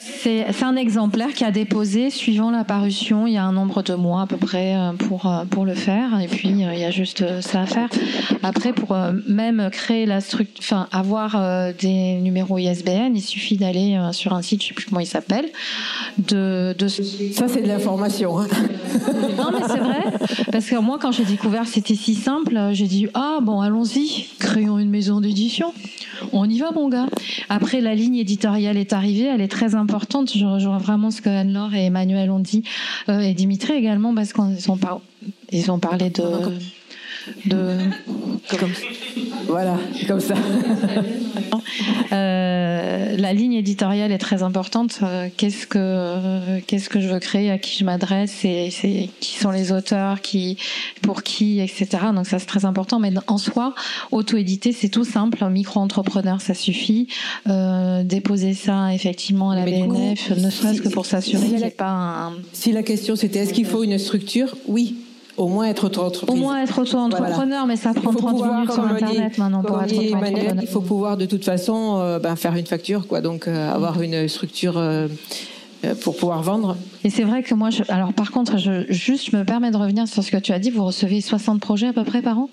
[0.00, 3.26] C'est un exemplaire qui a déposé suivant la parution.
[3.26, 5.74] Il y a un nombre de mois à peu près euh, pour, euh, pour le
[5.74, 6.18] faire.
[6.18, 7.90] Et puis, euh, il y a juste ça à faire.
[8.42, 8.96] Après, pour
[9.28, 11.36] même créer la structure, enfin, avoir
[11.74, 15.06] des numéros ISBN, il suffit d'aller sur un site, je ne sais plus comment il
[15.06, 15.50] s'appelle.
[16.16, 16.88] De, de...
[16.88, 18.40] Ça, c'est de l'information.
[18.40, 18.46] Hein.
[19.36, 20.04] non, mais c'est vrai.
[20.52, 24.78] Parce que moi, quand j'ai découvert c'était si simple, j'ai dit Ah, bon, allons-y, créons
[24.78, 25.72] une maison d'édition.
[26.32, 27.06] On y va, mon gars.
[27.48, 30.30] Après, la ligne éditoriale est arrivée, elle est très importante.
[30.32, 32.62] Je rejoins vraiment ce que Anne-Laure et Emmanuel ont dit,
[33.08, 36.22] euh, et Dimitri également, parce qu'ils ont parlé de.
[37.46, 37.76] De...
[38.58, 38.72] Comme...
[39.46, 40.34] Voilà, comme ça.
[42.12, 45.00] Euh, la ligne éditoriale est très importante.
[45.02, 49.50] Euh, qu'est-ce que qu'est-ce que je veux créer, à qui je m'adresse, et qui sont
[49.50, 50.58] les auteurs, qui
[51.02, 51.86] pour qui, etc.
[52.14, 52.98] Donc ça c'est très important.
[52.98, 53.74] Mais en soi,
[54.10, 55.42] auto-éditer c'est tout simple.
[55.42, 57.08] Un micro-entrepreneur ça suffit.
[57.48, 61.70] Euh, déposer ça effectivement à la BNF, ne serait-ce que pour s'assurer qu'il n'y ait
[61.70, 62.32] pas un.
[62.52, 64.96] Si la question c'était est-ce qu'il faut une structure, oui.
[65.36, 66.42] Au moins être auto-entrepreneur.
[66.42, 70.54] Au moins être auto-entrepreneur, mais ça prend 30 minutes sur Internet maintenant pour être auto-entrepreneur.
[70.60, 73.20] Il faut pouvoir de toute façon euh, ben, faire une facture, quoi.
[73.20, 75.08] Donc euh, avoir une structure euh,
[76.02, 76.76] pour pouvoir vendre.
[77.04, 79.76] Et c'est vrai que moi, je, alors par contre, je, juste, je me permets de
[79.76, 80.70] revenir sur ce que tu as dit.
[80.70, 82.50] Vous recevez 60 projets à peu près par an?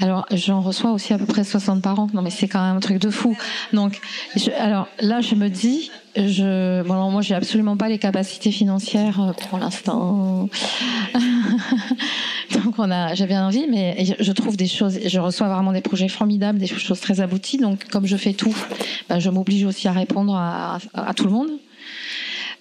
[0.00, 2.06] Alors, j'en reçois aussi à peu près 60 par an.
[2.14, 3.36] Non, mais c'est quand même un truc de fou.
[3.72, 4.00] Donc,
[4.58, 9.32] alors là, je me dis, je, bon, moi, j'ai absolument pas les capacités financières euh,
[9.32, 10.48] pour l'instant.
[12.54, 16.08] donc, on a, j'avais envie, mais je trouve des choses, je reçois vraiment des projets
[16.08, 17.58] formidables, des choses très abouties.
[17.58, 18.56] Donc, comme je fais tout,
[19.08, 20.78] ben, je m'oblige aussi à répondre à
[21.14, 21.50] tout le monde.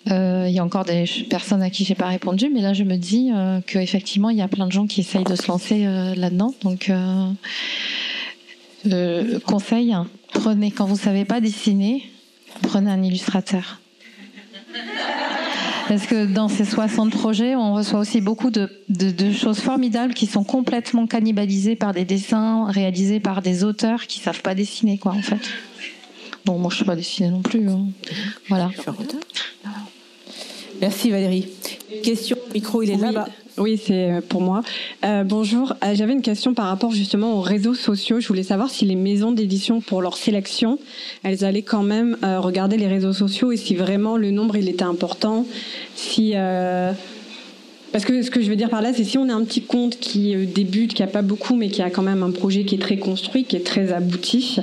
[0.10, 2.84] Euh, il y a encore des personnes à qui j'ai pas répondu, mais là je
[2.84, 5.86] me dis euh, qu'effectivement il y a plein de gens qui essayent de se lancer
[5.86, 6.54] euh, là-dedans.
[6.64, 6.92] Donc
[9.46, 9.96] conseil,
[10.34, 12.04] prenez quand vous savez pas dessiner,
[12.62, 13.80] prenez un illustrateur.
[15.90, 18.70] Parce que dans ces 60 projets, on reçoit aussi beaucoup de,
[19.34, 24.44] choses formidables qui sont complètement cannibalisées par des dessins réalisés par des auteurs qui savent
[24.44, 25.42] pas dessiner, quoi, en fait.
[26.46, 27.68] Bon, moi, je sais pas dessiner non plus.
[27.68, 27.88] Hein.
[28.50, 28.70] Voilà.
[30.82, 31.48] Merci Valérie.
[32.04, 33.28] Question, micro, il est là-bas.
[33.58, 34.62] Oui, c'est euh, pour moi.
[35.04, 38.22] Euh, bonjour, euh, j'avais une question par rapport justement aux réseaux sociaux.
[38.22, 40.80] Je voulais savoir si les maisons d'édition, pour leur sélection,
[41.24, 44.84] elles allaient quand même regarder les réseaux sociaux et si vraiment le nombre il était
[44.84, 45.46] important.
[45.96, 46.34] Si
[47.92, 49.62] parce que ce que je veux dire par là, c'est si on a un petit
[49.62, 52.76] compte qui débute, qui a pas beaucoup, mais qui a quand même un projet qui
[52.76, 54.58] est très construit, qui est très abouti,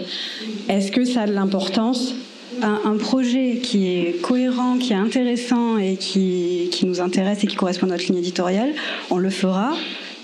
[0.68, 2.14] est-ce que ça a de l'importance
[2.62, 7.86] un, projet qui est cohérent, qui est intéressant et qui, nous intéresse et qui correspond
[7.86, 8.74] à notre ligne éditoriale,
[9.10, 9.74] on le fera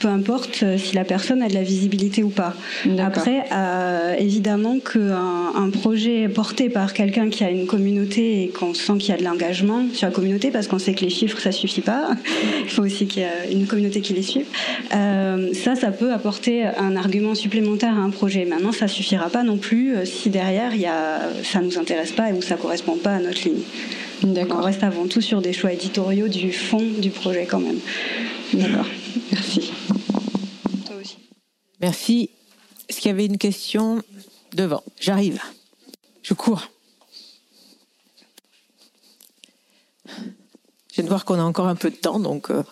[0.02, 2.54] peu importe euh, si la personne a de la visibilité ou pas.
[2.98, 8.74] Après, euh, évidemment qu'un un projet porté par quelqu'un qui a une communauté et qu'on
[8.74, 11.38] sent qu'il y a de l'engagement sur la communauté, parce qu'on sait que les chiffres,
[11.38, 12.10] ça suffit pas,
[12.64, 14.46] il faut aussi qu'il y ait une communauté qui les suive,
[14.92, 18.44] euh, ça, ça peut apporter un argument supplémentaire à un projet.
[18.44, 22.32] Maintenant, ça suffira pas non plus si derrière, y a, ça nous intéresse pas et
[22.32, 23.62] ou ça correspond pas à notre ligne.
[24.50, 27.78] On reste avant tout sur des choix éditoriaux du fond du projet quand même.
[28.52, 28.86] D'accord.
[29.30, 29.72] Merci.
[30.86, 31.16] Toi aussi.
[31.80, 32.30] Merci.
[32.88, 34.02] Est-ce qu'il y avait une question
[34.52, 34.82] devant?
[35.00, 35.40] J'arrive.
[36.22, 36.68] Je cours.
[40.06, 42.62] Je viens de voir qu'on a encore un peu de temps, donc euh,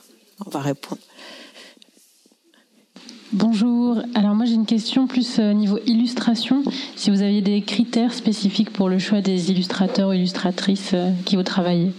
[0.45, 1.01] on va répondre.
[3.33, 4.03] Bonjour.
[4.15, 6.65] Alors moi j'ai une question plus euh, niveau illustration.
[6.97, 11.37] Si vous aviez des critères spécifiques pour le choix des illustrateurs ou illustratrices euh, qui
[11.37, 11.93] vous travaillez?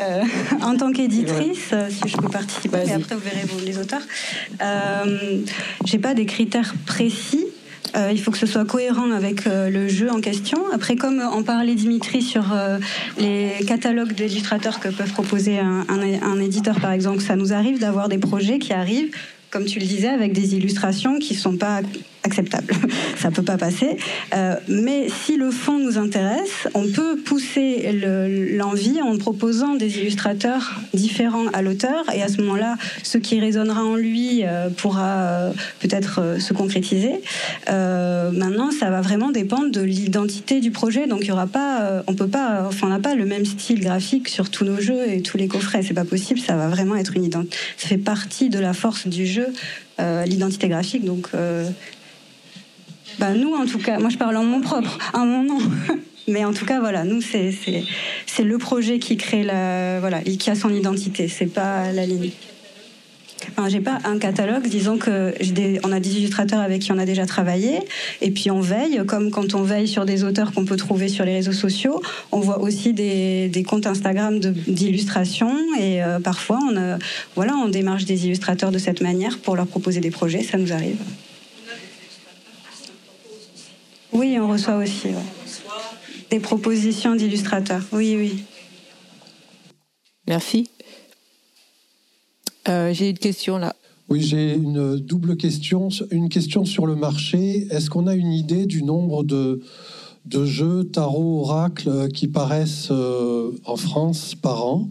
[0.00, 0.22] Euh,
[0.62, 4.02] en tant qu'éditrice, si je peux participer, et après vous verrez vous, les auteurs,
[4.62, 5.38] euh,
[5.84, 7.46] j'ai pas des critères précis.
[7.96, 10.58] Euh, il faut que ce soit cohérent avec euh, le jeu en question.
[10.72, 12.78] Après, comme en parlait Dimitri sur euh,
[13.18, 17.80] les catalogues d'illustrateurs que peuvent proposer un, un, un éditeur, par exemple, ça nous arrive
[17.80, 19.10] d'avoir des projets qui arrivent,
[19.50, 21.80] comme tu le disais, avec des illustrations qui sont pas
[22.22, 22.74] acceptable.
[23.16, 23.96] Ça peut pas passer.
[24.34, 27.92] Euh, mais si le fond nous intéresse, on peut pousser
[28.56, 32.04] l'envie en proposant des illustrateurs différents à l'auteur.
[32.14, 37.20] Et à ce moment-là, ce qui résonnera en lui euh, pourra euh, peut-être se concrétiser.
[37.68, 41.06] Maintenant, ça va vraiment dépendre de l'identité du projet.
[41.06, 44.28] Donc, il y aura pas, on peut pas, enfin, n'a pas le même style graphique
[44.28, 45.82] sur tous nos jeux et tous les coffrets.
[45.82, 46.40] C'est pas possible.
[46.40, 47.56] Ça va vraiment être une identité.
[47.76, 49.46] Ça fait partie de la force du jeu,
[49.98, 51.04] l'identité graphique.
[51.04, 51.30] Donc
[53.20, 55.58] bah, nous, en tout cas, moi je parle en mon propre, en mon nom.
[56.28, 57.52] Mais en tout cas, voilà, nous, c'est,
[58.42, 60.00] le projet qui crée la.
[60.00, 62.30] Voilà, qui a son identité, c'est pas la ligne.
[63.50, 65.34] Enfin, j'ai pas un catalogue, disons que
[65.84, 67.80] on a des illustrateurs avec qui on a déjà travaillé,
[68.22, 71.24] et puis on veille, comme quand on veille sur des auteurs qu'on peut trouver sur
[71.24, 72.00] les réseaux sociaux,
[72.32, 76.98] on voit aussi des, des comptes Instagram d'illustration, et euh, parfois on, a,
[77.34, 80.72] voilà, on démarche des illustrateurs de cette manière pour leur proposer des projets, ça nous
[80.72, 80.98] arrive.
[84.12, 85.14] Oui, on reçoit aussi ouais.
[86.30, 87.82] des propositions d'illustrateurs.
[87.92, 88.44] Oui, oui.
[90.26, 90.68] Merci.
[92.68, 93.74] Euh, j'ai une question là.
[94.08, 95.88] Oui, j'ai une double question.
[96.10, 97.68] Une question sur le marché.
[97.70, 99.62] Est-ce qu'on a une idée du nombre de,
[100.26, 104.88] de jeux tarot oracle qui paraissent euh, en France par an?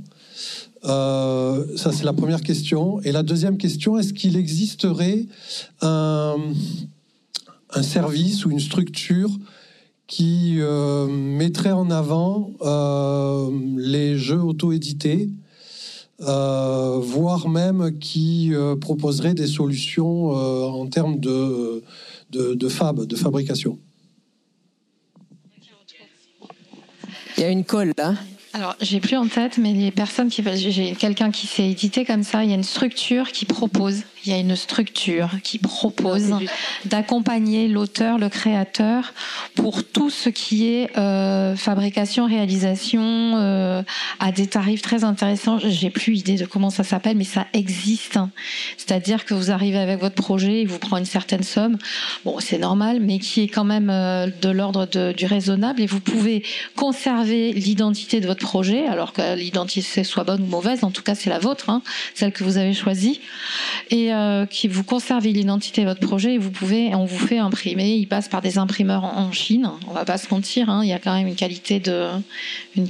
[0.86, 3.02] Euh, Ça, c'est la première question.
[3.02, 5.26] Et la deuxième question, est-ce qu'il existerait
[5.82, 6.38] un
[7.72, 9.30] un service ou une structure
[10.08, 15.30] qui euh, mettrait en avant euh, les jeux auto-édités,
[16.22, 21.84] euh, voire même qui euh, proposerait des solutions euh, en termes de,
[22.32, 23.78] de, de, fab, de fabrication.
[27.38, 28.16] Il y a une colle là.
[28.52, 32.04] Alors, j'ai plus en tête, mais les personnes qui veulent, j'ai quelqu'un qui s'est édité
[32.04, 32.44] comme ça.
[32.44, 36.36] Il y a une structure qui propose il y a une structure qui propose
[36.86, 39.14] d'accompagner l'auteur, le créateur,
[39.56, 43.82] pour tout ce qui est euh, fabrication, réalisation, euh,
[44.20, 45.60] à des tarifs très intéressants.
[45.60, 48.20] J'ai plus idée de comment ça s'appelle, mais ça existe.
[48.78, 51.78] C'est-à-dire que vous arrivez avec votre projet, il vous prend une certaine somme.
[52.26, 56.00] Bon, c'est normal, mais qui est quand même euh, de l'ordre du raisonnable, et vous
[56.00, 56.44] pouvez
[56.76, 61.16] conserver l'identité de votre projet, alors que l'identité soit bonne ou mauvaise, en tout cas
[61.16, 61.82] c'est la vôtre, hein,
[62.16, 63.22] celle que vous avez choisie.
[63.90, 67.38] Et euh, qui vous conservez l'identité de votre projet et vous pouvez, on vous fait
[67.38, 67.96] imprimer.
[67.96, 69.70] Il passe par des imprimeurs en, Chine.
[69.88, 72.08] On va pas se mentir, hein, il y a quand même une qualité de,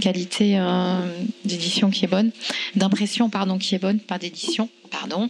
[0.02, 1.00] qualité euh,
[1.46, 2.32] d'édition qui est bonne,
[2.76, 4.70] d'impression pardon qui est bonne, pas d'édition.
[4.92, 5.30] Pardon.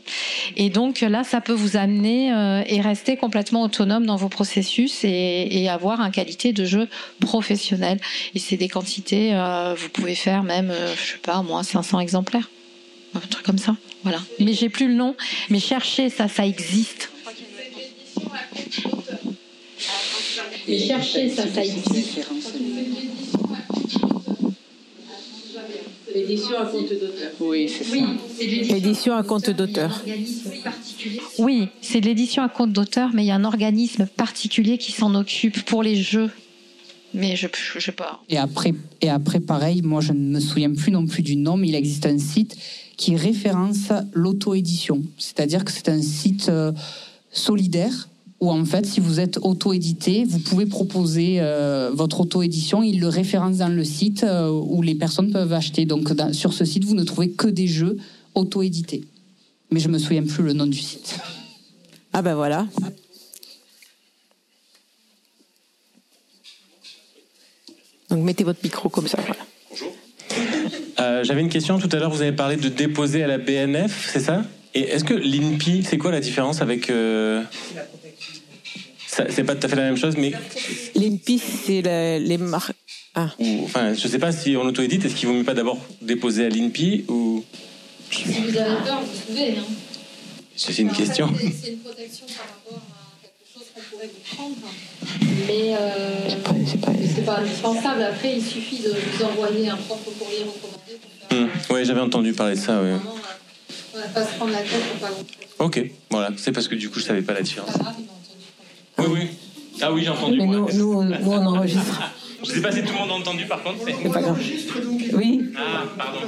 [0.56, 5.04] Et donc là, ça peut vous amener euh, et rester complètement autonome dans vos processus
[5.04, 6.88] et, avoir un qualité de jeu
[7.20, 8.00] professionnel.
[8.36, 9.34] Et c'est des quantités,
[9.76, 12.50] vous pouvez faire même, euh, je sais pas, moi, 500 exemplaires,
[13.16, 13.76] un truc comme ça.
[14.04, 14.22] Voilà.
[14.40, 15.16] Mais j'ai plus le nom.
[15.50, 17.10] Mais cherchez ça, ça existe.
[20.68, 22.30] Mais cherchez ça, ça existe.
[26.16, 27.32] L'édition à compte d'auteur.
[27.40, 28.74] Oui, c'est ça.
[28.74, 30.04] l'édition à compte d'auteur.
[31.38, 34.92] Oui, c'est de l'édition à compte d'auteur, mais il y a un organisme particulier qui
[34.92, 36.30] s'en occupe pour les jeux.
[37.14, 38.22] Mais je ne sais pas.
[38.30, 41.58] Et après, et après, pareil, moi je ne me souviens plus non plus du nom,
[41.58, 42.56] mais il existe un site
[43.00, 45.02] qui référence l'auto-édition.
[45.18, 46.74] C'est-à-dire que c'est un site euh,
[47.32, 48.10] solidaire
[48.42, 52.84] où en fait, si vous êtes auto-édité, vous pouvez proposer euh, votre auto-édition.
[52.84, 55.86] Il le référence dans le site euh, où les personnes peuvent acheter.
[55.86, 57.96] Donc sur ce site, vous ne trouvez que des jeux
[58.36, 59.06] auto-édités.
[59.72, 61.20] Mais je me souviens plus le nom du site.
[62.12, 62.68] Ah ben voilà.
[68.10, 69.20] Donc mettez votre micro comme ça.
[69.26, 69.49] Voilà.
[71.00, 72.10] Euh, J'avais une question tout à l'heure.
[72.10, 74.44] Vous avez parlé de déposer à la BNF, c'est ça?
[74.74, 77.44] Et est-ce que l'INPI, c'est quoi la différence avec euh...
[79.08, 80.32] C'est pas tout à fait la même chose, mais
[80.96, 82.76] l'INPI, c'est la, les marques.
[83.16, 83.32] Ah.
[83.40, 85.04] Ou, enfin, je sais pas si on auto-édite.
[85.04, 87.44] Est-ce qu'il vaut mieux pas d'abord déposer à l'INPI ou
[88.12, 89.58] Si vous avez peur, vous pouvez.
[89.58, 89.64] Hein.
[90.56, 91.34] C'est une question.
[91.38, 92.99] C'est une protection par rapport à
[94.08, 94.56] vous prendre.
[95.48, 96.30] Mais euh,
[96.66, 98.04] c'est pas, indispensable.
[98.04, 101.00] Après, il suffit de vous envoyer un propre courrier recommandé.
[101.32, 101.50] Hum.
[101.76, 102.92] Ouais, j'avais entendu parler de ça, oui.
[103.94, 105.16] On va pas se prendre la tête pour pas
[105.66, 106.32] Ok, voilà.
[106.38, 107.72] C'est parce que du coup, je savais pas la différence.
[108.98, 109.28] Oui, oui.
[109.82, 110.38] Ah oui, j'ai entendu.
[110.38, 112.02] Mais nous, nous, on- nous, on enregistre.
[112.42, 113.80] Je sais pas si tout le monde a entendu par contre.
[113.86, 114.40] C'est pas grave.
[115.14, 115.42] Oui.
[115.58, 116.20] Ah, pardon.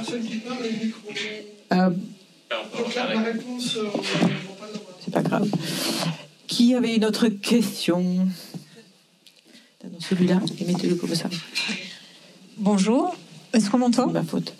[1.72, 1.90] Euh,
[2.94, 3.78] La réponse,
[5.00, 5.48] c'est pas grave.
[6.52, 8.28] Qui avait une autre question
[9.82, 11.30] Dans celui-là, et mettez-le comme ça.
[12.58, 13.16] Bonjour,
[13.54, 14.08] est-ce qu'on m'entend?
[14.08, 14.52] Ma faute.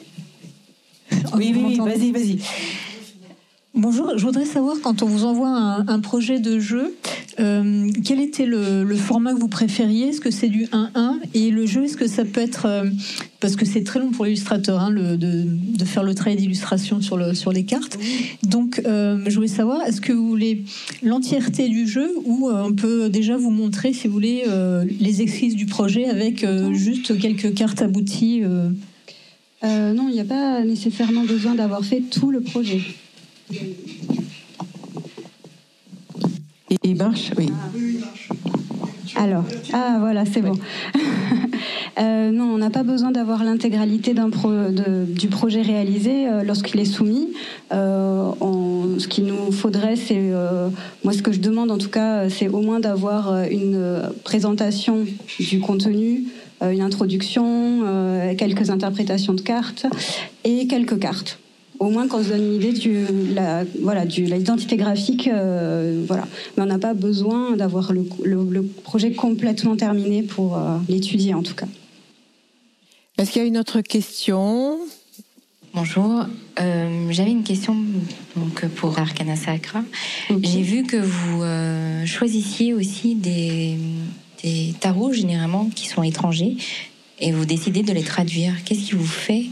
[1.35, 2.39] Oui, oui, oui, vas-y, vas-y.
[3.75, 6.95] Bonjour, je voudrais savoir quand on vous envoie un, un projet de jeu,
[7.41, 10.09] euh, quel était le, le format que vous préfériez?
[10.09, 12.67] Est-ce que c'est du 1-1 Et le jeu, est-ce que ça peut être...
[12.67, 12.91] euh,
[13.41, 17.17] parce que c'est très long pour l'illustrateur hein, de, de faire le travail d'illustration sur,
[17.17, 17.99] le, sur les cartes.
[18.43, 20.65] Donc, euh, je voulais savoir, est-ce que vous voulez
[21.03, 24.45] l'entièreté du jeu ou on peut déjà vous montrer, si vous voulez,
[25.01, 28.43] les esquisses du projet avec juste quelques cartes abouties
[29.65, 32.81] non, il n'y a pas nécessairement besoin d'avoir fait tout le projet.
[36.71, 37.51] Il, il marche, oui.
[39.17, 40.55] Alors, ah voilà, c'est bon.
[41.99, 44.51] Euh, non, on n'a pas besoin d'avoir l'intégralité pro-
[45.07, 47.29] du projet réalisé euh, lorsqu'il est soumis.
[47.71, 50.33] Euh, on- ce qu'il nous faudrait, c'est,
[51.05, 55.05] moi ce que je demande en tout cas, c'est au moins d'avoir une présentation
[55.39, 56.25] du contenu,
[56.63, 57.83] une introduction,
[58.39, 59.87] quelques interprétations de cartes
[60.45, 61.39] et quelques cartes.
[61.79, 66.29] Au moins qu'on se donne une idée du la voilà du l'identité graphique euh, voilà
[66.57, 71.35] mais on n'a pas besoin d'avoir le, le- le projet complètement terminé pour euh, l'étudier
[71.35, 71.67] en tout cas.
[73.19, 74.79] Est-ce qu'il y a une autre question?
[75.75, 76.25] Bonjour,
[76.61, 77.75] Euh, j'avais une question
[78.37, 79.83] donc, pour Arcana Sacra.
[80.43, 83.77] J'ai vu que vous euh, choisissiez aussi des,
[84.43, 86.57] des tarots généralement qui sont étrangers
[87.19, 88.53] et vous décidez de les traduire.
[88.65, 89.47] Qu'est-ce qui vous fait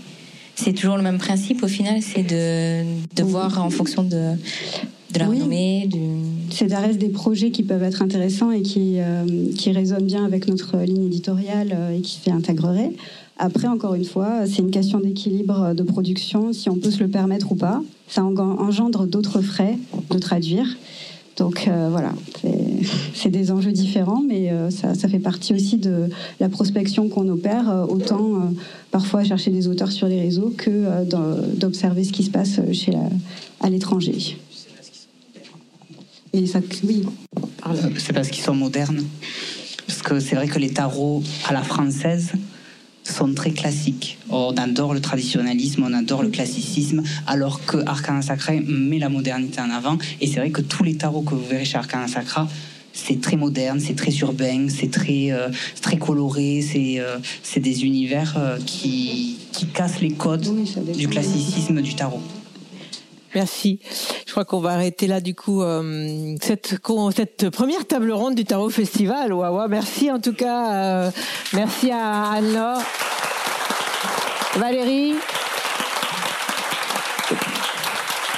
[0.63, 2.83] C'est toujours le même principe au final, c'est de,
[3.17, 4.35] de voir en fonction de,
[5.15, 5.99] de la renommée, du...
[6.51, 9.25] C'est ça reste des projets qui peuvent être intéressants et qui, euh,
[9.57, 12.93] qui résonnent bien avec notre ligne éditoriale euh, et qui s'y intégreraient.
[13.39, 17.09] Après, encore une fois, c'est une question d'équilibre de production, si on peut se le
[17.09, 17.81] permettre ou pas.
[18.09, 19.79] Ça en- engendre d'autres frais
[20.11, 20.67] de traduire.
[21.39, 22.70] Donc euh, voilà, c'est-
[23.15, 26.09] c'est des enjeux différents, mais euh, ça, fait partie aussi de
[26.39, 28.39] la prospection qu'on opère, euh, autant euh,
[28.91, 31.05] parfois chercher des auteurs sur les réseaux que
[31.57, 32.93] d'observer ce qui se passe chez
[33.61, 34.39] à l'étranger.
[36.33, 37.05] Et ça, oui.
[37.99, 39.05] C'est parce qu'ils sont modernes.
[39.87, 42.33] Parce que c'est vrai que les tarots à la française
[43.05, 44.19] sont très classiques.
[44.29, 49.61] On adore le traditionnalisme, on adore le classicisme, alors que Arcana Sacra met la modernité
[49.61, 49.99] en avant.
[50.21, 52.49] Et c'est vrai que tous les tarots que vous verrez chez Arcana Sacra,
[53.05, 55.49] c'est très moderne, c'est très urbain, c'est très, euh,
[55.81, 60.49] très coloré, c'est euh, c'est des univers euh, qui, qui cassent les codes
[60.97, 62.23] du classicisme du tarot.
[63.35, 63.79] Merci.
[64.27, 66.77] Je crois qu'on va arrêter là du coup euh, cette,
[67.17, 69.33] cette première table ronde du Tarot Festival.
[69.33, 70.73] Waouh, merci en tout cas.
[70.73, 71.11] euh,
[71.53, 72.83] merci à Anne-Laure,
[74.57, 75.15] Valérie,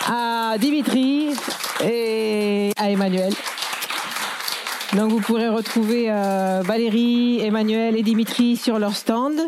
[0.09, 1.31] à Dimitri
[1.83, 3.33] et à Emmanuel.
[4.95, 9.41] Donc vous pourrez retrouver euh, Valérie, Emmanuel et Dimitri sur leur stand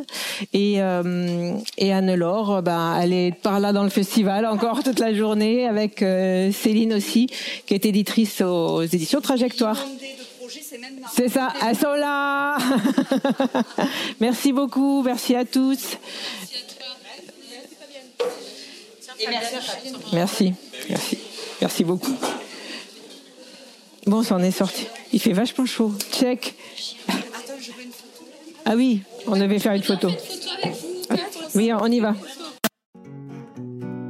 [0.54, 4.98] et, euh, et Anne-Laure, euh, ben, elle est par là dans le festival encore toute
[5.00, 7.26] la journée avec euh, Céline aussi
[7.66, 9.78] qui est éditrice aux éditions Trajectoire.
[11.12, 12.56] C'est ça, elles sont là.
[14.20, 15.98] merci beaucoup, merci à tous.
[20.12, 20.54] Merci,
[20.88, 21.18] merci,
[21.60, 22.16] merci beaucoup.
[24.06, 24.86] Bon, ça en est sorti.
[25.12, 25.92] Il fait vachement chaud.
[26.12, 26.54] Check.
[28.66, 30.08] Ah oui, on devait faire une photo.
[31.54, 32.14] Oui, on y va.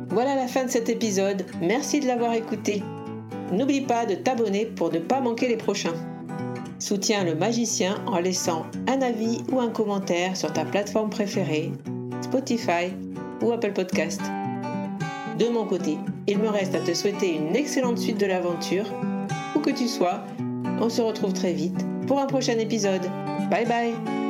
[0.09, 1.45] Voilà la fin de cet épisode.
[1.61, 2.82] Merci de l'avoir écouté.
[3.53, 5.95] N'oublie pas de t'abonner pour ne pas manquer les prochains.
[6.78, 11.72] Soutiens le magicien en laissant un avis ou un commentaire sur ta plateforme préférée,
[12.22, 12.92] Spotify
[13.42, 14.20] ou Apple Podcast.
[15.38, 18.84] De mon côté, il me reste à te souhaiter une excellente suite de l'aventure.
[19.55, 20.20] Où que tu sois,
[20.80, 23.02] on se retrouve très vite pour un prochain épisode.
[23.50, 24.24] Bye bye